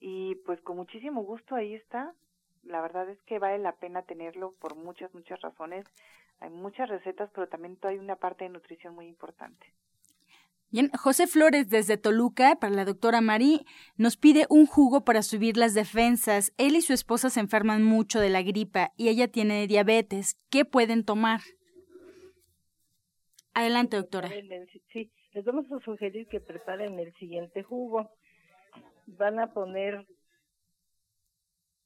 y 0.00 0.34
pues 0.46 0.60
con 0.62 0.76
muchísimo 0.76 1.22
gusto 1.22 1.54
ahí 1.54 1.74
está. 1.74 2.14
La 2.64 2.80
verdad 2.80 3.08
es 3.10 3.20
que 3.22 3.38
vale 3.38 3.58
la 3.58 3.72
pena 3.72 4.02
tenerlo 4.02 4.54
por 4.60 4.76
muchas, 4.76 5.12
muchas 5.14 5.40
razones. 5.42 5.84
Hay 6.42 6.50
muchas 6.50 6.88
recetas, 6.88 7.30
pero 7.32 7.48
también 7.48 7.78
hay 7.82 7.98
una 7.98 8.16
parte 8.16 8.42
de 8.42 8.50
nutrición 8.50 8.96
muy 8.96 9.06
importante. 9.06 9.64
Bien, 10.72 10.90
José 10.90 11.28
Flores 11.28 11.68
desde 11.68 11.96
Toluca, 11.96 12.56
para 12.56 12.74
la 12.74 12.84
doctora 12.84 13.20
Mari, 13.20 13.64
nos 13.96 14.16
pide 14.16 14.46
un 14.48 14.66
jugo 14.66 15.04
para 15.04 15.22
subir 15.22 15.56
las 15.56 15.72
defensas. 15.72 16.52
Él 16.58 16.74
y 16.74 16.80
su 16.80 16.94
esposa 16.94 17.30
se 17.30 17.38
enferman 17.38 17.84
mucho 17.84 18.18
de 18.18 18.28
la 18.28 18.42
gripa 18.42 18.90
y 18.96 19.08
ella 19.08 19.28
tiene 19.28 19.68
diabetes. 19.68 20.36
¿Qué 20.50 20.64
pueden 20.64 21.04
tomar? 21.04 21.42
Adelante, 23.54 23.96
doctora. 23.96 24.28
Sí, 24.92 25.12
les 25.34 25.44
vamos 25.44 25.70
a 25.70 25.78
sugerir 25.84 26.26
que 26.26 26.40
preparen 26.40 26.98
el 26.98 27.14
siguiente 27.14 27.62
jugo. 27.62 28.10
Van 29.06 29.38
a 29.38 29.52
poner 29.52 30.08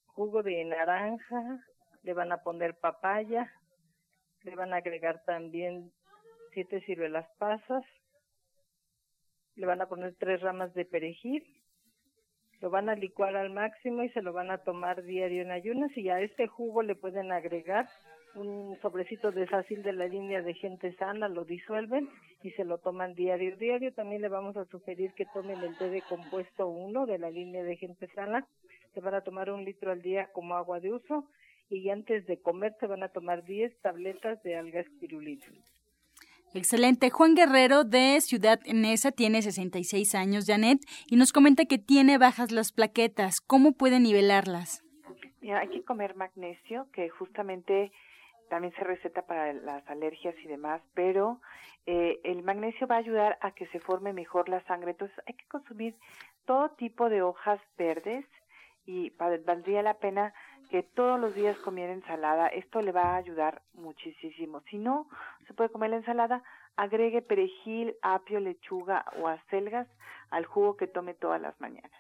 jugo 0.07 0.43
de 0.43 0.65
naranja, 0.65 1.63
le 2.05 2.15
van 2.15 2.33
a 2.33 2.39
poner 2.39 2.75
papaya, 2.75 3.53
le 4.47 4.55
van 4.55 4.73
a 4.73 4.77
agregar 4.77 5.23
también 5.25 5.91
siete 6.53 6.81
ciruelas 6.83 7.27
pasas, 7.39 7.85
le 9.57 9.67
van 9.67 9.83
a 9.83 9.89
poner 9.89 10.15
tres 10.19 10.41
ramas 10.41 10.73
de 10.75 10.85
perejil, 10.85 11.45
lo 12.61 12.71
van 12.71 12.89
a 12.89 12.95
licuar 12.95 13.37
al 13.37 13.51
máximo 13.51 14.05
y 14.05 14.09
se 14.11 14.23
lo 14.23 14.33
van 14.33 14.51
a 14.51 14.59
tomar 14.59 15.03
diario 15.03 15.43
en 15.43 15.51
ayunas 15.51 15.91
y 15.97 16.09
a 16.11 16.21
este 16.21 16.47
jugo 16.47 16.83
le 16.83 16.95
pueden 16.95 17.33
agregar 17.33 17.89
un 18.37 18.79
sobrecito 18.83 19.33
de 19.33 19.47
fácil 19.47 19.83
de 19.83 19.93
la 19.93 20.07
línea 20.07 20.43
de 20.43 20.55
gente 20.55 20.95
sana, 20.95 21.29
lo 21.29 21.45
disuelven 21.45 22.09
y 22.43 22.51
se 22.53 22.65
lo 22.65 22.79
toman 22.79 23.15
diario. 23.15 23.57
Diario 23.57 23.93
también 23.95 24.23
le 24.23 24.29
vamos 24.29 24.57
a 24.57 24.67
sugerir 24.67 25.13
que 25.15 25.27
tomen 25.27 25.59
el 25.63 25.77
té 25.77 25.91
de 25.91 26.03
compuesto 26.03 26.69
1 26.69 27.07
de 27.07 27.19
la 27.19 27.31
línea 27.31 27.65
de 27.65 27.77
gente 27.77 28.07
sana. 28.15 28.47
Se 28.95 29.01
van 29.01 29.15
a 29.15 29.23
tomar 29.23 29.51
un 29.51 29.65
litro 29.65 29.91
al 29.91 30.03
día 30.03 30.31
como 30.33 30.55
agua 30.55 30.81
de 30.81 30.93
uso 30.93 31.27
y 31.69 31.91
antes 31.91 32.27
de 32.27 32.41
comer 32.41 32.75
se 32.81 32.87
van 32.87 33.03
a 33.03 33.09
tomar 33.09 33.45
10 33.45 33.81
tabletas 33.81 34.43
de 34.43 34.57
alga 34.57 34.81
espirulina. 34.81 35.45
Excelente. 36.55 37.11
Juan 37.11 37.35
Guerrero 37.35 37.85
de 37.85 38.21
Ciudad 38.21 38.61
Neza 38.73 39.13
tiene 39.13 39.43
66 39.43 40.15
años, 40.15 40.47
Janet, 40.47 40.79
y 41.07 41.17
nos 41.17 41.33
comenta 41.33 41.67
que 41.67 41.79
tiene 41.79 42.19
bajas 42.19 42.51
las 42.51 42.73
plaquetas. 42.73 43.41
¿Cómo 43.41 43.73
puede 43.73 44.01
nivelarlas? 44.01 44.83
hay 45.55 45.69
que 45.69 45.85
comer 45.85 46.17
magnesio, 46.17 46.89
que 46.93 47.09
justamente 47.09 47.93
también 48.49 48.75
se 48.75 48.83
receta 48.83 49.23
para 49.23 49.53
las 49.53 49.89
alergias 49.89 50.35
y 50.43 50.49
demás, 50.49 50.83
pero 50.95 51.41
eh, 51.87 52.19
el 52.25 52.43
magnesio 52.43 52.87
va 52.87 52.97
a 52.97 52.99
ayudar 52.99 53.39
a 53.41 53.53
que 53.53 53.67
se 53.69 53.79
forme 53.79 54.13
mejor 54.13 54.49
la 54.49 54.65
sangre. 54.65 54.93
Entonces 54.93 55.17
hay 55.27 55.35
que 55.35 55.47
consumir 55.47 55.95
todo 56.47 56.71
tipo 56.71 57.09
de 57.09 57.23
hojas 57.23 57.61
verdes 57.77 58.25
y 58.87 59.11
valdría 59.11 59.83
la 59.83 59.95
pena 59.95 60.33
que 60.71 60.83
todos 60.83 61.19
los 61.21 61.35
días 61.35 61.57
comiera 61.59 61.93
ensalada. 61.93 62.49
Esto 62.49 62.81
le 62.81 62.93
va 62.93 63.15
a 63.15 63.17
ayudar 63.17 63.63
muchísimo. 63.75 64.63
Si 64.71 64.79
no 64.79 65.09
se 65.47 65.55
puede 65.55 65.71
comer 65.71 65.91
la 65.91 65.97
ensalada, 65.97 66.43
agregue 66.77 67.23
perejil, 67.23 67.95
apio, 68.03 68.41
lechuga 68.41 69.05
o 69.21 69.29
acelgas 69.29 69.87
al 70.31 70.45
jugo 70.45 70.77
que 70.77 70.87
tome 70.87 71.15
todas 71.15 71.41
las 71.41 71.59
mañanas. 71.61 71.93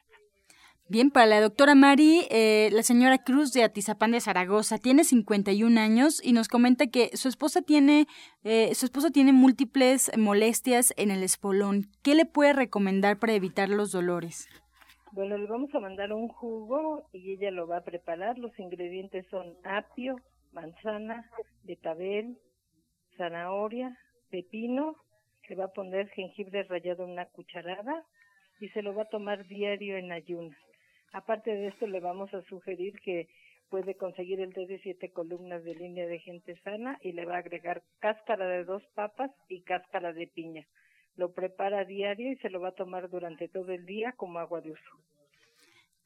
Bien, 0.88 1.10
para 1.10 1.26
la 1.26 1.40
doctora 1.40 1.74
Mari, 1.74 2.28
eh, 2.30 2.68
la 2.72 2.84
señora 2.84 3.18
Cruz 3.18 3.52
de 3.52 3.64
Atizapán 3.64 4.12
de 4.12 4.20
Zaragoza 4.20 4.78
tiene 4.78 5.02
51 5.02 5.80
años 5.80 6.20
y 6.22 6.32
nos 6.32 6.46
comenta 6.46 6.86
que 6.86 7.10
su 7.14 7.28
esposa 7.28 7.60
tiene, 7.60 8.06
eh, 8.44 8.72
su 8.76 8.84
esposo 8.84 9.10
tiene 9.10 9.32
múltiples 9.32 10.12
molestias 10.16 10.94
en 10.96 11.10
el 11.10 11.24
espolón. 11.24 11.88
¿Qué 12.02 12.14
le 12.14 12.24
puede 12.24 12.52
recomendar 12.52 13.18
para 13.18 13.32
evitar 13.32 13.68
los 13.68 13.90
dolores? 13.90 14.48
Bueno, 15.16 15.38
le 15.38 15.46
vamos 15.46 15.74
a 15.74 15.80
mandar 15.80 16.12
un 16.12 16.28
jugo 16.28 17.08
y 17.10 17.32
ella 17.32 17.50
lo 17.50 17.66
va 17.66 17.78
a 17.78 17.84
preparar. 17.84 18.36
Los 18.36 18.52
ingredientes 18.58 19.26
son 19.30 19.56
apio, 19.64 20.16
manzana, 20.52 21.24
betabel, 21.62 22.36
zanahoria, 23.16 23.96
pepino. 24.28 24.94
Le 25.48 25.56
va 25.56 25.64
a 25.64 25.72
poner 25.72 26.10
jengibre 26.10 26.64
rallado 26.64 27.06
una 27.06 27.24
cucharada 27.24 28.04
y 28.60 28.68
se 28.68 28.82
lo 28.82 28.94
va 28.94 29.04
a 29.04 29.08
tomar 29.08 29.46
diario 29.46 29.96
en 29.96 30.12
ayunas. 30.12 30.58
Aparte 31.14 31.50
de 31.50 31.68
esto, 31.68 31.86
le 31.86 32.00
vamos 32.00 32.34
a 32.34 32.42
sugerir 32.42 33.00
que 33.00 33.26
puede 33.70 33.94
conseguir 33.94 34.42
el 34.42 34.52
té 34.52 34.66
de 34.66 34.80
siete 34.80 35.12
columnas 35.12 35.64
de 35.64 35.76
línea 35.76 36.06
de 36.06 36.18
gente 36.18 36.60
sana 36.60 36.98
y 37.00 37.12
le 37.12 37.24
va 37.24 37.36
a 37.36 37.38
agregar 37.38 37.82
cáscara 38.00 38.46
de 38.48 38.64
dos 38.64 38.82
papas 38.94 39.30
y 39.48 39.62
cáscara 39.62 40.12
de 40.12 40.26
piña 40.26 40.66
lo 41.16 41.32
prepara 41.32 41.80
a 41.80 41.84
diario 41.84 42.32
y 42.32 42.36
se 42.36 42.50
lo 42.50 42.60
va 42.60 42.68
a 42.68 42.74
tomar 42.74 43.08
durante 43.10 43.48
todo 43.48 43.72
el 43.72 43.86
día 43.86 44.12
como 44.12 44.38
agua 44.38 44.60
de 44.60 44.72
uso. 44.72 44.90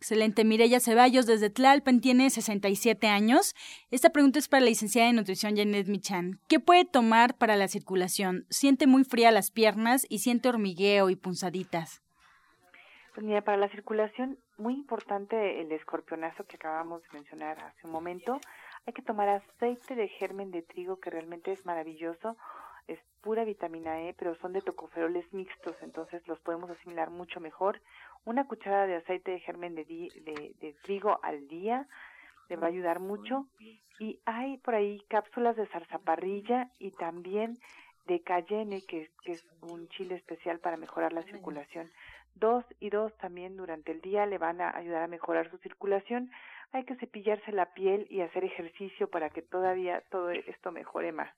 Excelente. 0.00 0.44
Mireya 0.44 0.80
Ceballos 0.80 1.26
desde 1.26 1.50
Tlalpan 1.50 2.00
tiene 2.00 2.30
67 2.30 3.06
años. 3.06 3.54
Esta 3.90 4.08
pregunta 4.08 4.38
es 4.38 4.48
para 4.48 4.62
la 4.62 4.70
licenciada 4.70 5.08
de 5.08 5.12
nutrición 5.12 5.58
Janet 5.58 5.88
Michan. 5.88 6.40
¿Qué 6.48 6.58
puede 6.58 6.86
tomar 6.86 7.36
para 7.36 7.54
la 7.56 7.68
circulación? 7.68 8.46
Siente 8.48 8.86
muy 8.86 9.04
fría 9.04 9.30
las 9.30 9.50
piernas 9.50 10.06
y 10.08 10.20
siente 10.20 10.48
hormigueo 10.48 11.10
y 11.10 11.16
punzaditas. 11.16 12.02
Pues 13.14 13.26
mira, 13.26 13.42
para 13.42 13.58
la 13.58 13.68
circulación, 13.68 14.38
muy 14.56 14.72
importante 14.72 15.60
el 15.60 15.70
escorpionazo 15.70 16.44
que 16.44 16.56
acabamos 16.56 17.02
de 17.02 17.08
mencionar 17.12 17.58
hace 17.58 17.86
un 17.86 17.92
momento. 17.92 18.40
Hay 18.86 18.94
que 18.94 19.02
tomar 19.02 19.28
aceite 19.28 19.96
de 19.96 20.08
germen 20.08 20.50
de 20.50 20.62
trigo 20.62 20.98
que 20.98 21.10
realmente 21.10 21.52
es 21.52 21.66
maravilloso 21.66 22.38
pura 23.22 23.44
vitamina 23.44 24.00
E, 24.02 24.14
pero 24.14 24.34
son 24.36 24.52
de 24.52 24.60
tocoferoles 24.60 25.32
mixtos, 25.32 25.76
entonces 25.82 26.26
los 26.26 26.40
podemos 26.40 26.70
asimilar 26.70 27.10
mucho 27.10 27.40
mejor. 27.40 27.80
Una 28.24 28.46
cucharada 28.46 28.86
de 28.86 28.96
aceite 28.96 29.30
de 29.30 29.40
germen 29.40 29.74
de, 29.74 29.84
de, 29.84 30.74
trigo 30.82 31.20
al 31.22 31.48
día 31.48 31.86
le 32.48 32.56
va 32.56 32.66
a 32.66 32.70
ayudar 32.70 33.00
mucho. 33.00 33.46
Y 33.98 34.18
hay 34.24 34.58
por 34.58 34.74
ahí 34.74 35.02
cápsulas 35.08 35.56
de 35.56 35.66
zarzaparrilla 35.66 36.70
y 36.78 36.90
también 36.92 37.58
de 38.06 38.22
cayenne, 38.22 38.82
que, 38.86 39.10
que 39.22 39.32
es 39.32 39.46
un 39.60 39.88
chile 39.88 40.16
especial 40.16 40.58
para 40.58 40.76
mejorar 40.76 41.12
la 41.12 41.22
circulación. 41.22 41.90
Dos 42.34 42.64
y 42.80 42.90
dos 42.90 43.16
también 43.18 43.56
durante 43.56 43.92
el 43.92 44.00
día 44.00 44.24
le 44.26 44.38
van 44.38 44.60
a 44.60 44.74
ayudar 44.76 45.02
a 45.02 45.08
mejorar 45.08 45.50
su 45.50 45.58
circulación. 45.58 46.30
hay 46.72 46.84
que 46.84 46.96
cepillarse 46.96 47.52
la 47.52 47.74
piel 47.74 48.06
y 48.08 48.20
hacer 48.22 48.44
ejercicio 48.44 49.08
para 49.08 49.30
que 49.30 49.42
todavía 49.42 50.02
todo 50.10 50.30
esto 50.30 50.72
mejore 50.72 51.12
más. 51.12 51.30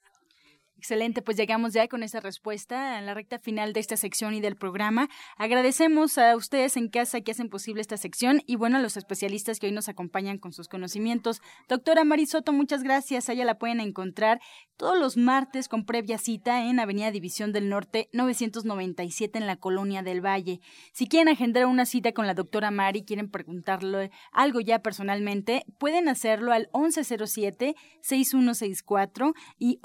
Excelente, 0.83 1.23
pues 1.23 1.37
llegamos 1.37 1.75
ya 1.75 1.87
con 1.87 2.03
esa 2.03 2.19
respuesta 2.19 2.99
a 2.99 3.01
la 3.03 3.15
recta 3.15 3.39
final 3.39 3.73
de 3.73 3.79
esta 3.79 3.97
sección 3.97 4.35
y 4.35 4.41
del 4.41 4.57
programa. 4.57 5.09
Agradecemos 5.37 6.19
a 6.19 6.35
ustedes 6.35 6.77
en 6.77 6.89
casa 6.89 7.21
que 7.21 7.31
hacen 7.31 7.49
posible 7.49 7.81
esta 7.81 7.97
sección 7.97 8.43
y 8.49 8.57
bueno, 8.57 8.79
a 8.79 8.81
los 8.81 8.97
especialistas 8.97 9.61
que 9.61 9.69
hoy 9.69 9.73
nos 9.73 9.89
acompañan 9.89 10.39
con 10.39 10.53
sus 10.53 10.67
conocimientos. 10.67 11.41
Doctora 11.69 12.03
Marisoto, 12.03 12.53
muchas 12.53 12.83
gracias. 12.83 13.29
Allá 13.29 13.45
la 13.45 13.61
pueden 13.61 13.79
encontrar 13.79 14.41
todos 14.77 14.99
los 14.99 15.17
martes 15.17 15.69
con 15.69 15.85
previa 15.85 16.19
cita 16.19 16.65
en 16.65 16.81
Avenida 16.81 17.13
División 17.13 17.53
del 17.53 17.69
Norte 17.69 18.09
997 18.13 19.39
en 19.39 19.47
la 19.47 19.55
Colonia 19.55 20.03
del 20.03 20.21
Valle. 20.21 20.59
Si 20.93 21.07
quieren 21.07 21.29
agendar 21.29 21.67
una 21.67 21.87
cita 21.87 22.11
con 22.11 22.27
la 22.27 22.35
doctora 22.35 22.73
Mari, 22.73 23.05
quieren 23.05 23.31
preguntarle 23.31 24.11
algo 24.33 24.59
ya 24.59 24.81
personalmente, 24.81 25.65
pueden 25.79 26.09
hacerlo 26.09 26.53
al 26.53 26.69
1107-6164 26.73 29.33
y 29.61 29.79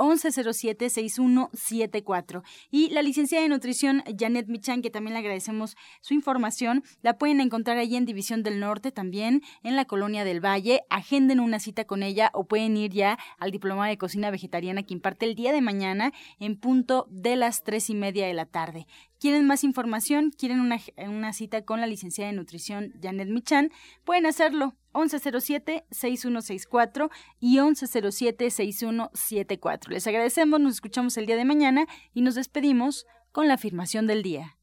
1107-6174. 0.90 2.44
Y 2.72 2.90
la 2.90 3.02
licenciada 3.02 3.44
de 3.44 3.50
nutrición 3.50 4.04
Janet 4.18 4.48
Michan, 4.48 4.82
que 4.82 4.90
también 4.90 5.14
le 5.14 5.20
agradecemos 5.20 5.76
su 6.02 6.14
información, 6.14 6.84
la 7.02 7.18
pueden 7.18 7.42
encontrar 7.42 7.78
ahí 7.78 7.96
en 7.96 8.06
División 8.06 8.44
del 8.44 8.60
Norte 8.60 8.92
también, 8.92 9.42
en 9.64 9.76
la 9.76 9.86
Colonia 9.86 10.24
del 10.24 10.44
Valle. 10.44 10.82
Agenden 10.90 11.40
una 11.40 11.60
cita 11.60 11.86
con 11.86 12.04
ella 12.04 12.32
o 12.34 12.46
pueden 12.46 12.78
ir 12.78 12.92
ya 12.92 13.18
al 13.38 13.52
Diploma 13.52 13.88
de 13.88 13.98
Cocina 13.98 14.32
Vegetariana 14.32 14.84
que 14.84 14.94
imparte 14.94 15.26
el 15.26 15.36
día 15.36 15.52
de 15.52 15.62
mañana 15.62 16.14
en 16.40 16.58
punto 16.58 17.08
de 17.10 17.36
las 17.36 17.64
tres 17.64 17.90
y 17.90 17.96
media 17.96 18.28
de 18.28 18.34
la 18.34 18.46
tarde. 18.46 18.88
¿Quieren 19.20 19.48
más 19.48 19.64
información? 19.64 20.32
¿Quieren 20.32 20.60
una, 20.60 20.80
una 21.08 21.34
cita 21.34 21.64
con 21.64 21.82
la 21.82 21.88
licenciada 21.88 22.30
de 22.30 22.38
nutrición 22.38 22.94
Janet 23.02 23.30
Michan? 23.30 23.72
Pueden 24.04 24.28
hacerlo 24.28 24.76
1107-6164 24.98 27.10
y 27.40 27.58
1107-6174. 27.58 29.90
Les 29.90 30.08
agradecemos, 30.08 30.60
nos 30.60 30.74
escuchamos 30.74 31.16
el 31.18 31.28
día 31.28 31.36
de 31.36 31.46
mañana 31.46 31.86
y 32.14 32.22
nos 32.22 32.34
despedimos 32.36 33.06
con 33.32 33.48
la 33.48 33.54
afirmación 33.54 34.08
del 34.08 34.24
día. 34.24 34.58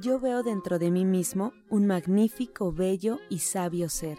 Yo 0.00 0.20
veo 0.20 0.42
dentro 0.42 0.78
de 0.78 0.90
mí 0.90 1.04
mismo 1.04 1.52
un 1.68 1.86
magnífico, 1.86 2.72
bello 2.72 3.18
y 3.28 3.40
sabio 3.40 3.90
ser. 3.90 4.16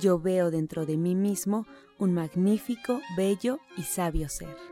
Yo 0.00 0.18
veo 0.18 0.50
dentro 0.50 0.86
de 0.86 0.96
mí 0.96 1.14
mismo 1.14 1.66
un 1.98 2.14
magnífico, 2.14 3.02
bello 3.16 3.58
y 3.76 3.82
sabio 3.82 4.30
ser. 4.30 4.71